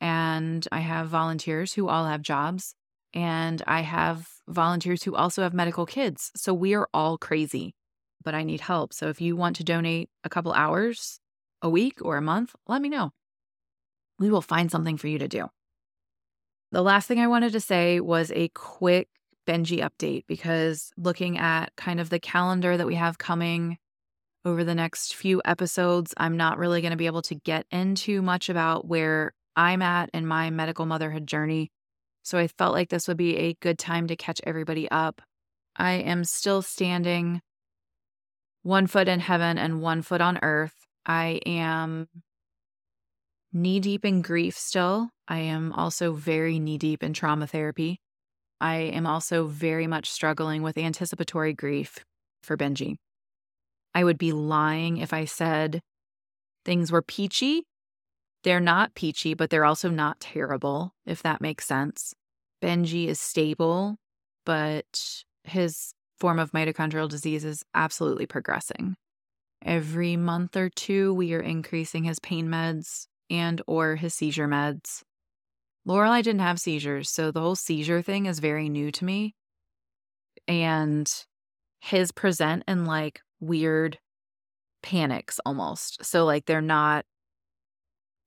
And 0.01 0.67
I 0.73 0.81
have 0.81 1.09
volunteers 1.09 1.75
who 1.75 1.89
all 1.89 2.07
have 2.07 2.23
jobs. 2.23 2.75
And 3.15 3.63
I 3.67 3.81
have 3.81 4.29
volunteers 4.49 5.03
who 5.03 5.15
also 5.15 5.43
have 5.43 5.55
medical 5.55 5.87
kids. 5.87 6.31
So 6.37 6.53
we 6.53 6.75
are 6.75 6.89
all 6.93 7.19
crazy, 7.19 7.75
but 8.23 8.35
I 8.35 8.43
need 8.43 8.61
help. 8.61 8.93
So 8.93 9.09
if 9.09 9.21
you 9.21 9.37
want 9.37 9.57
to 9.57 9.65
donate 9.65 10.09
a 10.25 10.29
couple 10.29 10.53
hours 10.53 11.21
a 11.63 11.71
week 11.71 11.99
or 12.03 12.17
a 12.17 12.23
month, 12.23 12.55
let 12.67 12.83
me 12.83 12.89
know. 12.89 13.11
We 14.19 14.31
will 14.31 14.43
find 14.43 14.71
something 14.71 14.97
for 14.97 15.09
you 15.09 15.19
to 15.19 15.29
do. 15.29 15.49
The 16.71 16.83
last 16.83 17.09
thing 17.09 17.19
I 17.19 17.29
wanted 17.29 17.53
to 17.53 17.61
say 17.61 17.99
was 17.99 18.31
a 18.33 18.49
quick 18.49 19.09
Benji 19.49 19.81
update 19.81 20.25
because 20.29 20.93
looking 20.99 21.39
at 21.39 21.75
kind 21.77 22.01
of 22.01 22.11
the 22.11 22.21
calendar 22.21 22.77
that 22.77 22.87
we 22.87 22.97
have 22.97 23.17
coming 23.17 23.79
over 24.45 24.63
the 24.63 24.75
next 24.75 25.15
few 25.15 25.41
episodes, 25.45 26.13
I'm 26.19 26.37
not 26.37 26.59
really 26.59 26.83
going 26.83 26.91
to 26.91 26.99
be 26.99 27.07
able 27.07 27.23
to 27.23 27.35
get 27.35 27.67
into 27.71 28.21
much 28.21 28.51
about 28.51 28.87
where 28.87 29.33
I'm 29.57 29.81
at 29.81 30.11
in 30.13 30.27
my 30.27 30.51
medical 30.51 30.85
motherhood 30.85 31.27
journey. 31.27 31.73
So 32.23 32.37
I 32.39 32.47
felt 32.47 32.75
like 32.75 32.91
this 32.91 33.09
would 33.09 33.17
be 33.17 33.37
a 33.39 33.55
good 33.55 33.79
time 33.79 34.07
to 34.09 34.17
catch 34.17 34.41
everybody 34.45 34.91
up. 34.91 35.23
I 35.75 35.93
am 35.93 36.25
still 36.25 36.61
standing 36.61 37.41
one 38.63 38.87
foot 38.87 39.09
in 39.09 39.21
heaven 39.21 39.57
and 39.57 39.81
one 39.81 40.03
foot 40.03 40.21
on 40.21 40.39
earth. 40.43 40.75
I 41.07 41.41
am 41.47 42.09
knee 43.51 43.81
deep 43.81 44.05
in 44.05 44.21
grief 44.21 44.59
still. 44.59 45.09
I 45.27 45.39
am 45.39 45.73
also 45.73 46.13
very 46.13 46.59
knee 46.59 46.77
deep 46.77 47.03
in 47.03 47.15
trauma 47.15 47.47
therapy. 47.47 48.01
I 48.61 48.77
am 48.77 49.07
also 49.07 49.47
very 49.47 49.87
much 49.87 50.11
struggling 50.11 50.63
with 50.63 50.77
anticipatory 50.77 51.53
grief 51.53 52.05
for 52.43 52.57
Benji. 52.57 52.97
I 53.95 54.05
would 54.05 54.19
be 54.19 54.33
lying 54.33 54.99
if 54.99 55.13
I 55.13 55.25
said 55.25 55.81
things 56.65 56.93
were 56.93 57.03
peachy. 57.03 57.65
They're 58.45 58.61
not 58.61 58.95
peachy, 58.95 59.35
but 59.35 59.51
they're 59.51 59.65
also 59.65 59.91
not 59.91 60.21
terrible, 60.21 60.93
if 61.07 61.23
that 61.23 61.41
makes 61.41 61.67
sense. 61.67 62.15
Benji 62.63 63.07
is 63.07 63.21
stable, 63.21 63.97
but 64.45 65.23
his 65.45 65.93
form 66.19 66.39
of 66.39 66.53
mitochondrial 66.53 67.09
disease 67.09 67.45
is 67.45 67.65
absolutely 67.75 68.27
progressing. 68.27 68.97
Every 69.65 70.17
month 70.17 70.57
or 70.57 70.69
two, 70.69 71.13
we 71.15 71.33
are 71.35 71.41
increasing 71.41 72.05
his 72.05 72.19
pain 72.21 72.49
meds 72.49 73.07
and 73.31 73.61
or 73.67 73.97
his 73.97 74.15
seizure 74.15 74.49
meds. 74.49 75.03
Lorelai 75.89 76.23
didn't 76.23 76.41
have 76.41 76.61
seizures, 76.61 77.09
so 77.09 77.31
the 77.31 77.41
whole 77.41 77.57
seizure 77.57 78.03
thing 78.03 78.27
is 78.27 78.41
very 78.41 78.69
new 78.69 78.93
to 78.93 79.05
me. 79.05 79.35
And 80.47 81.11
his 81.81 82.13
present 82.13 82.65
in 82.69 82.85
like 82.85 83.21
weird 83.41 83.99
panics 84.83 85.41
almost. 85.47 86.05
So 86.05 86.25
like 86.25 86.47
they're 86.47 86.61
not 86.61 87.05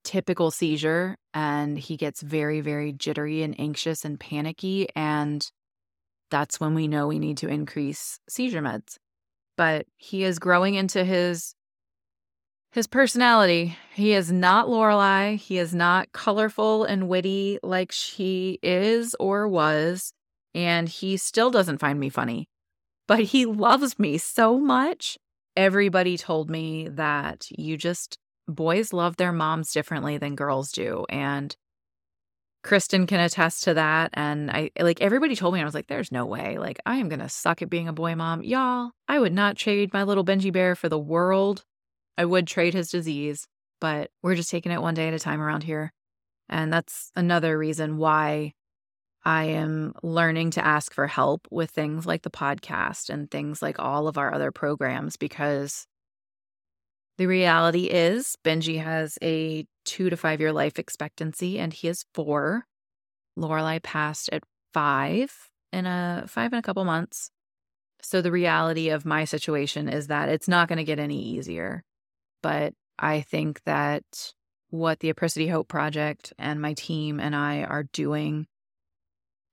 typical 0.04 0.50
seizure 0.50 1.16
and 1.34 1.78
he 1.78 1.96
gets 1.96 2.22
very 2.22 2.60
very 2.60 2.92
jittery 2.92 3.44
and 3.44 3.60
anxious 3.60 4.04
and 4.04 4.20
panicky 4.20 4.88
and 4.96 5.52
that's 6.32 6.60
when 6.60 6.74
we 6.74 6.88
know 6.88 7.08
we 7.08 7.20
need 7.20 7.38
to 7.38 7.48
increase 7.48 8.20
seizure 8.28 8.62
meds. 8.62 8.98
But 9.58 9.86
he 9.98 10.24
is 10.24 10.40
growing 10.40 10.74
into 10.76 11.04
his 11.04 11.54
his 12.72 12.88
personality. 12.88 13.78
He 13.94 14.14
is 14.14 14.32
not 14.32 14.68
Lorelai. 14.68 15.38
He 15.38 15.58
is 15.58 15.76
not 15.76 16.12
colorful 16.14 16.86
and 16.86 17.10
witty 17.10 17.60
like 17.62 17.92
she 17.92 18.60
is 18.64 19.16
or 19.20 19.48
was. 19.48 20.14
And 20.56 20.88
he 20.88 21.18
still 21.18 21.52
doesn't 21.52 21.80
find 21.80 22.00
me 22.00 22.10
funny. 22.10 22.48
But 23.08 23.20
he 23.20 23.46
loves 23.46 24.00
me 24.00 24.18
so 24.18 24.58
much. 24.58 25.18
Everybody 25.58 26.18
told 26.18 26.50
me 26.50 26.88
that 26.90 27.48
you 27.50 27.76
just, 27.76 28.18
boys 28.48 28.94
love 28.94 29.18
their 29.18 29.34
moms 29.34 29.74
differently 29.74 30.18
than 30.18 30.36
girls 30.36 30.72
do. 30.72 31.06
And 31.10 31.54
Christen 32.64 33.06
can 33.08 33.20
attest 33.20 33.64
to 33.64 33.74
that. 33.74 34.12
And 34.14 34.50
I 34.50 34.72
like 34.80 35.02
everybody 35.02 35.36
told 35.36 35.54
me, 35.54 35.62
I 35.62 35.66
was 35.66 35.74
like, 35.74 35.88
there's 35.88 36.12
no 36.12 36.26
way. 36.26 36.58
Like, 36.58 36.80
I 36.86 36.98
am 36.98 37.10
going 37.10 37.20
to 37.20 37.28
suck 37.28 37.62
at 37.62 37.70
being 37.70 37.90
a 37.90 37.94
boy 37.94 38.16
mom. 38.16 38.44
Y'all, 38.44 38.92
I 39.10 39.20
would 39.20 39.34
not 39.34 39.58
trade 39.58 39.92
my 39.92 40.04
little 40.04 40.24
Benji 40.24 40.54
Bear 40.54 40.76
for 40.76 40.88
the 40.88 41.00
world. 41.00 41.66
I 42.18 42.26
would 42.26 42.48
trade 42.48 42.74
his 42.74 42.90
disease, 42.90 43.48
but 43.80 44.12
we're 44.22 44.36
just 44.36 44.52
taking 44.52 44.72
it 44.72 44.82
one 44.82 44.94
day 44.94 45.08
at 45.08 45.14
a 45.14 45.20
time 45.20 45.42
around 45.42 45.64
here. 45.64 45.92
And 46.50 46.72
that's 46.72 47.12
another 47.16 47.58
reason 47.58 47.98
why 47.98 48.54
I 49.24 49.46
am 49.46 49.94
learning 50.02 50.52
to 50.52 50.66
ask 50.66 50.94
for 50.94 51.08
help 51.08 51.48
with 51.52 51.72
things 51.72 52.06
like 52.06 52.24
the 52.24 52.32
podcast 52.32 53.10
and 53.10 53.30
things 53.30 53.62
like 53.62 53.80
all 53.80 54.08
of 54.08 54.18
our 54.18 54.34
other 54.34 54.52
programs 54.52 55.16
because 55.16 55.86
the 57.18 57.28
reality 57.28 57.86
is 57.86 58.36
Benji 58.44 58.84
has 58.84 59.20
a 59.22 59.66
two 59.86 60.10
to 60.10 60.18
five 60.18 60.40
year 60.40 60.52
life 60.52 60.80
expectancy 60.80 61.60
and 61.60 61.72
he 61.72 61.88
is 61.88 62.06
four. 62.14 62.66
Lorelai 63.38 63.82
passed 63.82 64.30
at 64.32 64.44
five 64.74 65.32
in 65.72 65.86
a 65.86 66.26
five 66.28 66.52
in 66.52 66.60
a 66.60 66.64
couple 66.64 66.84
months. 66.84 67.30
So 68.02 68.22
the 68.22 68.32
reality 68.32 68.90
of 68.90 69.06
my 69.06 69.26
situation 69.26 69.88
is 69.88 70.08
that 70.08 70.30
it's 70.30 70.48
not 70.48 70.68
going 70.68 70.78
to 70.78 70.84
get 70.84 70.98
any 70.98 71.22
easier. 71.22 71.84
But 72.42 72.74
I 72.98 73.22
think 73.22 73.62
that 73.66 74.04
what 74.70 75.00
the 75.00 75.10
Apricity 75.10 75.48
Hope 75.48 75.68
Project 75.68 76.34
and 76.38 76.62
my 76.62 76.74
team 76.74 77.20
and 77.20 77.36
I 77.36 77.64
are 77.64 77.84
doing 77.92 78.48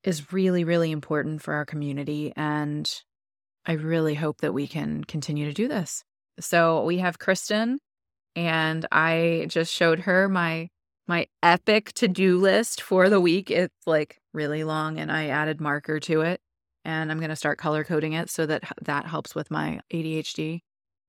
is 0.05 0.33
really, 0.33 0.64
really 0.64 0.90
important 0.90 1.42
for 1.42 1.55
our 1.55 1.64
community. 1.64 2.33
And 2.37 2.90
I 3.66 3.72
really 3.72 4.14
hope 4.14 4.40
that 4.40 4.55
we 4.55 4.66
can 4.66 5.05
continue 5.05 5.46
to 5.46 5.53
do 5.53 5.68
this. 5.68 6.05
So 6.40 6.85
we 6.85 6.98
have 6.98 7.18
Christen, 7.18 7.79
and 8.37 8.87
I 8.92 9.46
just 9.48 9.72
showed 9.72 10.01
her 10.01 10.29
my 10.29 10.68
my 11.09 11.27
epic 11.42 11.92
to-do 11.94 12.38
list 12.38 12.83
for 12.83 13.09
the 13.09 13.20
week. 13.20 13.51
It's 13.51 13.87
like 13.87 14.18
really 14.35 14.62
long 14.62 14.98
and 14.98 15.11
I 15.11 15.29
added 15.29 15.59
marker 15.59 15.98
to 16.01 16.20
it 16.20 16.40
and 16.85 17.11
I'm 17.11 17.18
going 17.18 17.31
to 17.31 17.37
start 17.37 17.59
color 17.59 17.83
coding 17.83 18.12
it 18.12 18.31
so 18.31 18.46
that 18.46 18.62
that 18.83 19.07
helps 19.07 19.35
with 19.35 19.51
my 19.51 19.81
ADHD 19.92 20.61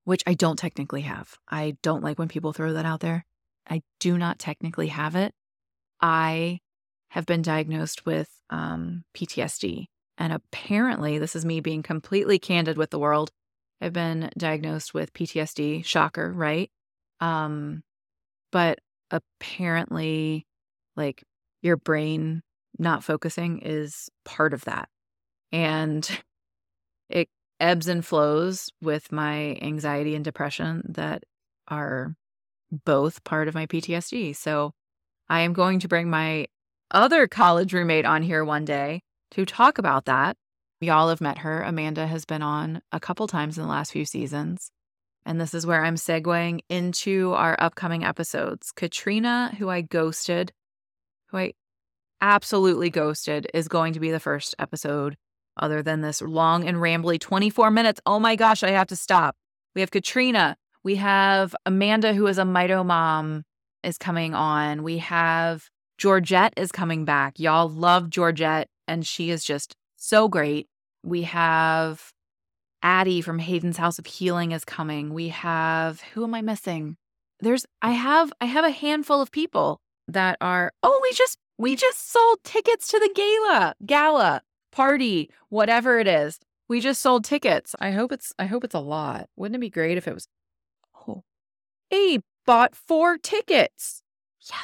which 0.04 0.24
I 0.26 0.34
don't 0.34 0.58
technically 0.58 1.02
have. 1.02 1.36
I 1.50 1.78
don't 1.84 2.04
like 2.04 2.20
when 2.20 2.28
people 2.28 2.54
throw 2.54 2.74
that 2.74 2.86
out 2.86 3.00
there. 3.00 3.26
I 3.70 3.82
do 4.00 4.18
not 4.18 4.40
technically 4.40 4.88
have 4.88 5.16
it. 5.16 5.34
I 6.02 6.60
have 7.10 7.26
been 7.26 7.42
diagnosed 7.42 8.06
with 8.06 8.30
um, 8.50 9.04
PTSD. 9.16 9.86
And 10.18 10.34
apparently, 10.34 11.18
this 11.18 11.36
is 11.36 11.46
me 11.46 11.60
being 11.60 11.84
completely 11.84 12.40
candid 12.40 12.78
with 12.78 12.90
the 12.90 13.00
world. 13.00 13.32
I've 13.82 13.94
been 13.94 14.30
diagnosed 14.38 14.94
with 14.94 15.14
PTSD. 15.14 15.86
Shocker, 15.86 16.32
right? 16.34 16.70
Um, 17.22 17.84
but 18.52 18.80
apparently, 19.12 20.46
like 20.96 21.24
your 21.62 21.78
brain 21.78 22.42
not 22.78 23.04
focusing 23.04 23.60
is 23.60 24.10
part 24.26 24.54
of 24.54 24.66
that. 24.66 24.90
And 25.52 26.10
it 27.10 27.30
ebbs 27.60 27.88
and 27.88 28.06
flows 28.06 28.70
with 28.82 29.12
my 29.12 29.58
anxiety 29.62 30.16
and 30.16 30.24
depression 30.24 30.84
that 30.90 31.24
are 31.68 32.16
both 32.86 33.24
part 33.24 33.48
of 33.48 33.56
my 33.56 33.66
PTSD. 33.66 34.36
So 34.36 34.72
I 35.28 35.42
am 35.42 35.54
going 35.54 35.80
to 35.80 35.88
bring 35.88 36.10
my 36.10 36.48
other 36.92 37.28
college 37.28 37.74
roommate 37.74 38.06
on 38.06 38.22
here 38.24 38.44
one 38.44 38.66
day 38.66 39.02
to 39.32 39.46
talk 39.46 39.78
about 39.78 40.06
that. 40.06 40.38
Y'all 40.82 41.10
have 41.10 41.22
met 41.22 41.40
her. 41.40 41.62
Amanda 41.62 42.08
has 42.08 42.26
been 42.26 42.42
on 42.42 42.82
a 42.92 43.00
couple 43.00 43.28
times 43.28 43.58
in 43.58 43.64
the 43.64 43.70
last 43.70 43.92
few 43.92 44.06
seasons. 44.06 44.72
And 45.26 45.40
this 45.40 45.54
is 45.54 45.66
where 45.66 45.84
I'm 45.84 45.96
segueing 45.96 46.62
into 46.70 47.34
our 47.34 47.56
upcoming 47.60 48.04
episodes. 48.04 48.72
Katrina, 48.72 49.54
who 49.60 49.70
I 49.70 49.82
ghosted, 49.82 50.54
who 51.28 51.38
I 51.38 51.54
absolutely 52.22 52.90
ghosted, 52.90 53.48
is 53.54 53.68
going 53.68 53.94
to 53.94 54.00
be 54.00 54.10
the 54.10 54.20
first 54.20 54.56
episode 54.58 55.18
other 55.60 55.84
than 55.84 56.02
this 56.02 56.22
long 56.22 56.68
and 56.68 56.78
rambly 56.78 57.20
24 57.20 57.72
minutes. 57.72 58.02
Oh 58.06 58.20
my 58.20 58.36
gosh, 58.36 58.64
I 58.64 58.72
have 58.72 58.88
to 58.88 58.96
stop. 58.96 59.36
We 59.76 59.82
have 59.82 59.92
Katrina. 59.92 60.58
We 60.84 60.96
have 60.96 61.56
Amanda, 61.66 62.14
who 62.14 62.28
is 62.28 62.38
a 62.38 62.44
mito 62.44 62.86
mom, 62.86 63.44
is 63.84 63.98
coming 63.98 64.34
on. 64.34 64.84
We 64.84 64.98
have 65.00 65.70
Georgette 65.98 66.54
is 66.58 66.72
coming 66.72 67.06
back. 67.06 67.40
Y'all 67.40 67.70
love 67.70 68.10
Georgette, 68.10 68.68
and 68.88 69.06
she 69.06 69.30
is 69.30 69.44
just 69.44 69.76
so 69.98 70.28
great. 70.28 70.68
We 71.04 71.24
have 71.24 72.12
Addie 72.82 73.22
from 73.22 73.40
Hayden's 73.40 73.78
House 73.78 74.00
of 74.00 74.06
Healing 74.06 74.52
is 74.52 74.64
coming. 74.64 75.14
We 75.14 75.30
have 75.30 76.02
who 76.14 76.24
am 76.24 76.34
I 76.34 76.42
missing? 76.42 76.98
There's 77.42 77.66
I 77.82 77.92
have 77.92 78.32
I 78.40 78.46
have 78.46 78.66
a 78.66 78.72
handful 78.72 79.22
of 79.22 79.32
people 79.32 79.80
that 80.08 80.38
are 80.42 80.72
oh 80.84 81.00
we 81.04 81.14
just 81.14 81.38
we 81.58 81.76
just 81.76 82.12
sold 82.12 82.40
tickets 82.44 82.88
to 82.90 83.00
the 83.00 83.10
gala 83.14 83.76
gala 83.86 84.42
party, 84.72 85.30
whatever 85.50 86.00
it 86.00 86.08
is. 86.08 86.40
We 86.68 86.80
just 86.80 87.02
sold 87.02 87.26
tickets. 87.26 87.76
I 87.80 87.92
hope 87.92 88.12
it's 88.12 88.32
I 88.38 88.46
hope 88.46 88.64
it's 88.64 88.76
a 88.76 88.80
lot. 88.80 89.28
Wouldn't 89.36 89.56
it 89.56 89.60
be 89.60 89.70
great 89.70 89.98
if 89.98 90.08
it 90.08 90.14
was 90.14 90.28
Oh. 91.08 91.24
Abe 91.92 92.22
bought 92.46 92.76
four 92.76 93.18
tickets. 93.18 94.02
Yeah. 94.50 94.58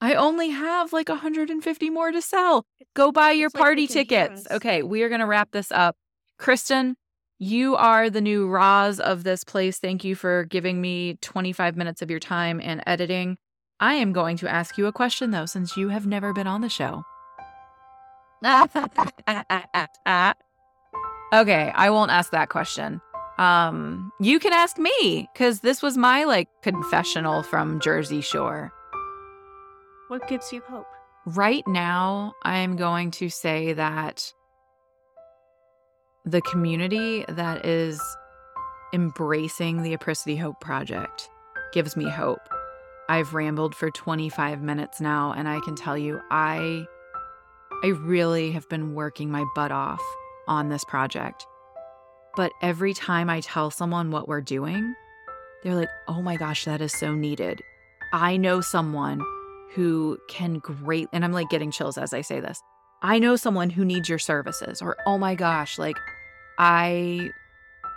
I 0.00 0.14
only 0.14 0.50
have 0.50 0.92
like 0.92 1.08
150 1.08 1.90
more 1.90 2.12
to 2.12 2.20
sell. 2.20 2.66
Go 2.94 3.12
buy 3.12 3.30
your 3.32 3.46
it's 3.46 3.56
party 3.56 3.82
like 3.82 3.90
tickets. 3.90 4.46
Okay, 4.50 4.82
we 4.82 5.02
are 5.02 5.08
going 5.08 5.20
to 5.20 5.26
wrap 5.26 5.52
this 5.52 5.72
up. 5.72 5.96
Christen, 6.38 6.96
you 7.38 7.76
are 7.76 8.10
the 8.10 8.20
new 8.20 8.46
Roz 8.46 9.00
of 9.00 9.24
this 9.24 9.42
place. 9.42 9.78
Thank 9.78 10.04
you 10.04 10.14
for 10.14 10.44
giving 10.44 10.80
me 10.80 11.18
25 11.22 11.76
minutes 11.76 12.02
of 12.02 12.10
your 12.10 12.20
time 12.20 12.60
and 12.62 12.82
editing. 12.86 13.38
I 13.80 13.94
am 13.94 14.12
going 14.12 14.36
to 14.38 14.48
ask 14.48 14.76
you 14.78 14.86
a 14.86 14.92
question 14.92 15.30
though, 15.30 15.46
since 15.46 15.76
you 15.76 15.88
have 15.88 16.06
never 16.06 16.32
been 16.32 16.46
on 16.46 16.60
the 16.60 16.68
show. 16.68 17.02
okay, 21.32 21.72
I 21.74 21.90
won't 21.90 22.10
ask 22.10 22.30
that 22.30 22.48
question. 22.48 23.00
Um, 23.38 24.12
you 24.20 24.38
can 24.38 24.52
ask 24.52 24.78
me 24.78 25.28
because 25.32 25.60
this 25.60 25.82
was 25.82 25.96
my 25.96 26.24
like 26.24 26.48
confessional 26.62 27.42
from 27.42 27.80
Jersey 27.80 28.20
Shore. 28.20 28.72
What 30.08 30.26
gives 30.28 30.52
you 30.52 30.62
hope? 30.68 30.86
Right 31.26 31.66
now, 31.66 32.34
I 32.44 32.58
am 32.58 32.76
going 32.76 33.10
to 33.12 33.28
say 33.28 33.72
that 33.72 34.32
the 36.24 36.40
community 36.42 37.24
that 37.28 37.66
is 37.66 38.00
embracing 38.92 39.82
the 39.82 39.92
Apricity 39.92 40.36
Hope 40.36 40.60
Project 40.60 41.28
gives 41.72 41.96
me 41.96 42.08
hope. 42.08 42.48
I've 43.08 43.34
rambled 43.34 43.74
for 43.74 43.90
25 43.90 44.62
minutes 44.62 45.00
now, 45.00 45.32
and 45.36 45.48
I 45.48 45.60
can 45.60 45.76
tell 45.76 45.98
you, 45.98 46.20
I 46.30 46.86
I 47.84 47.88
really 47.88 48.52
have 48.52 48.68
been 48.68 48.94
working 48.94 49.30
my 49.30 49.44
butt 49.54 49.70
off 49.70 50.02
on 50.48 50.68
this 50.68 50.84
project. 50.84 51.46
But 52.34 52.52
every 52.62 52.94
time 52.94 53.30
I 53.30 53.40
tell 53.40 53.70
someone 53.70 54.10
what 54.10 54.28
we're 54.28 54.40
doing, 54.40 54.94
they're 55.62 55.74
like, 55.74 55.88
oh 56.08 56.22
my 56.22 56.36
gosh, 56.36 56.64
that 56.64 56.80
is 56.80 56.92
so 56.92 57.14
needed. 57.14 57.60
I 58.12 58.36
know 58.36 58.60
someone 58.60 59.20
who 59.74 60.18
can 60.28 60.58
great, 60.58 61.08
and 61.12 61.24
I'm 61.24 61.32
like 61.32 61.50
getting 61.50 61.70
chills 61.70 61.98
as 61.98 62.12
I 62.12 62.20
say 62.20 62.40
this. 62.40 62.60
I 63.02 63.18
know 63.18 63.36
someone 63.36 63.70
who 63.70 63.84
needs 63.84 64.08
your 64.08 64.18
services, 64.18 64.80
or 64.80 64.96
oh 65.06 65.18
my 65.18 65.34
gosh, 65.34 65.78
like 65.78 65.96
I 66.58 67.30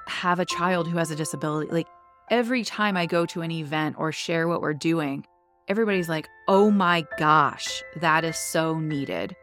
have 0.07 0.39
a 0.39 0.45
child 0.45 0.87
who 0.87 0.97
has 0.97 1.11
a 1.11 1.15
disability. 1.15 1.71
Like 1.71 1.87
every 2.29 2.63
time 2.63 2.97
I 2.97 3.05
go 3.05 3.25
to 3.27 3.41
an 3.41 3.51
event 3.51 3.95
or 3.97 4.11
share 4.11 4.47
what 4.47 4.61
we're 4.61 4.73
doing, 4.73 5.25
everybody's 5.67 6.09
like, 6.09 6.27
oh 6.47 6.71
my 6.71 7.05
gosh, 7.17 7.83
that 7.97 8.23
is 8.23 8.37
so 8.37 8.79
needed. 8.79 9.35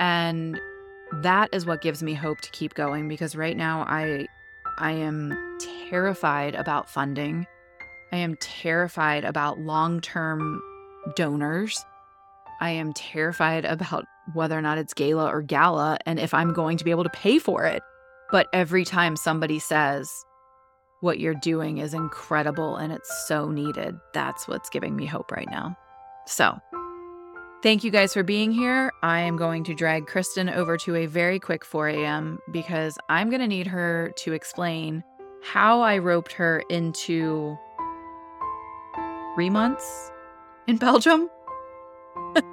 And 0.00 0.60
that 1.22 1.50
is 1.52 1.66
what 1.66 1.80
gives 1.80 2.02
me 2.02 2.14
hope 2.14 2.40
to 2.40 2.50
keep 2.50 2.74
going 2.74 3.08
because 3.08 3.36
right 3.36 3.56
now 3.56 3.84
I 3.88 4.26
I 4.78 4.92
am 4.92 5.36
terrified 5.88 6.54
about 6.54 6.90
funding. 6.90 7.46
I 8.12 8.16
am 8.16 8.36
terrified 8.40 9.24
about 9.24 9.60
long-term 9.60 10.60
donors. 11.14 11.84
I 12.60 12.70
am 12.70 12.92
terrified 12.92 13.64
about 13.64 14.04
whether 14.32 14.58
or 14.58 14.62
not 14.62 14.78
it's 14.78 14.94
gala 14.94 15.28
or 15.28 15.42
gala 15.42 15.98
and 16.06 16.18
if 16.18 16.34
I'm 16.34 16.52
going 16.52 16.76
to 16.78 16.84
be 16.84 16.90
able 16.90 17.04
to 17.04 17.10
pay 17.10 17.38
for 17.38 17.64
it. 17.64 17.82
But 18.32 18.48
every 18.52 18.84
time 18.84 19.16
somebody 19.16 19.58
says, 19.58 20.10
what 21.00 21.20
you're 21.20 21.34
doing 21.34 21.78
is 21.78 21.92
incredible 21.92 22.76
and 22.76 22.92
it's 22.92 23.26
so 23.28 23.50
needed, 23.50 23.94
that's 24.12 24.48
what's 24.48 24.70
giving 24.70 24.96
me 24.96 25.06
hope 25.06 25.30
right 25.30 25.48
now. 25.50 25.76
So, 26.26 26.58
thank 27.64 27.82
you 27.82 27.90
guys 27.90 28.12
for 28.12 28.22
being 28.22 28.52
here. 28.52 28.92
I 29.02 29.20
am 29.20 29.38
going 29.38 29.64
to 29.64 29.74
drag 29.74 30.06
Christen 30.06 30.50
over 30.50 30.76
to 30.76 30.96
a 30.96 31.06
very 31.06 31.40
quick 31.40 31.64
4 31.64 31.88
a.m. 31.88 32.38
because 32.52 32.98
I'm 33.08 33.30
going 33.30 33.40
to 33.40 33.48
need 33.48 33.66
her 33.66 34.12
to 34.18 34.34
explain 34.34 35.02
how 35.42 35.80
I 35.80 35.96
roped 35.96 36.32
her 36.32 36.62
into 36.68 37.56
three 39.34 39.48
months 39.48 40.12
in 40.66 40.76
Belgium. 40.76 41.30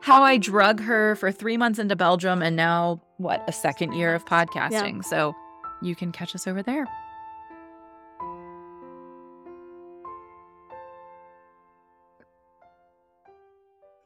how 0.00 0.22
I 0.22 0.38
drug 0.38 0.80
her 0.80 1.14
for 1.16 1.30
three 1.30 1.58
months 1.58 1.78
into 1.78 1.94
Belgium 1.94 2.42
and 2.42 2.56
now, 2.56 3.02
what, 3.18 3.44
a 3.46 3.52
second 3.52 3.92
year 3.92 4.14
of 4.14 4.24
podcasting. 4.24 5.02
Yeah. 5.02 5.10
So 5.10 5.34
you 5.82 5.94
can 5.94 6.10
catch 6.10 6.34
us 6.34 6.46
over 6.46 6.62
there. 6.62 6.86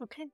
Okay 0.04 0.26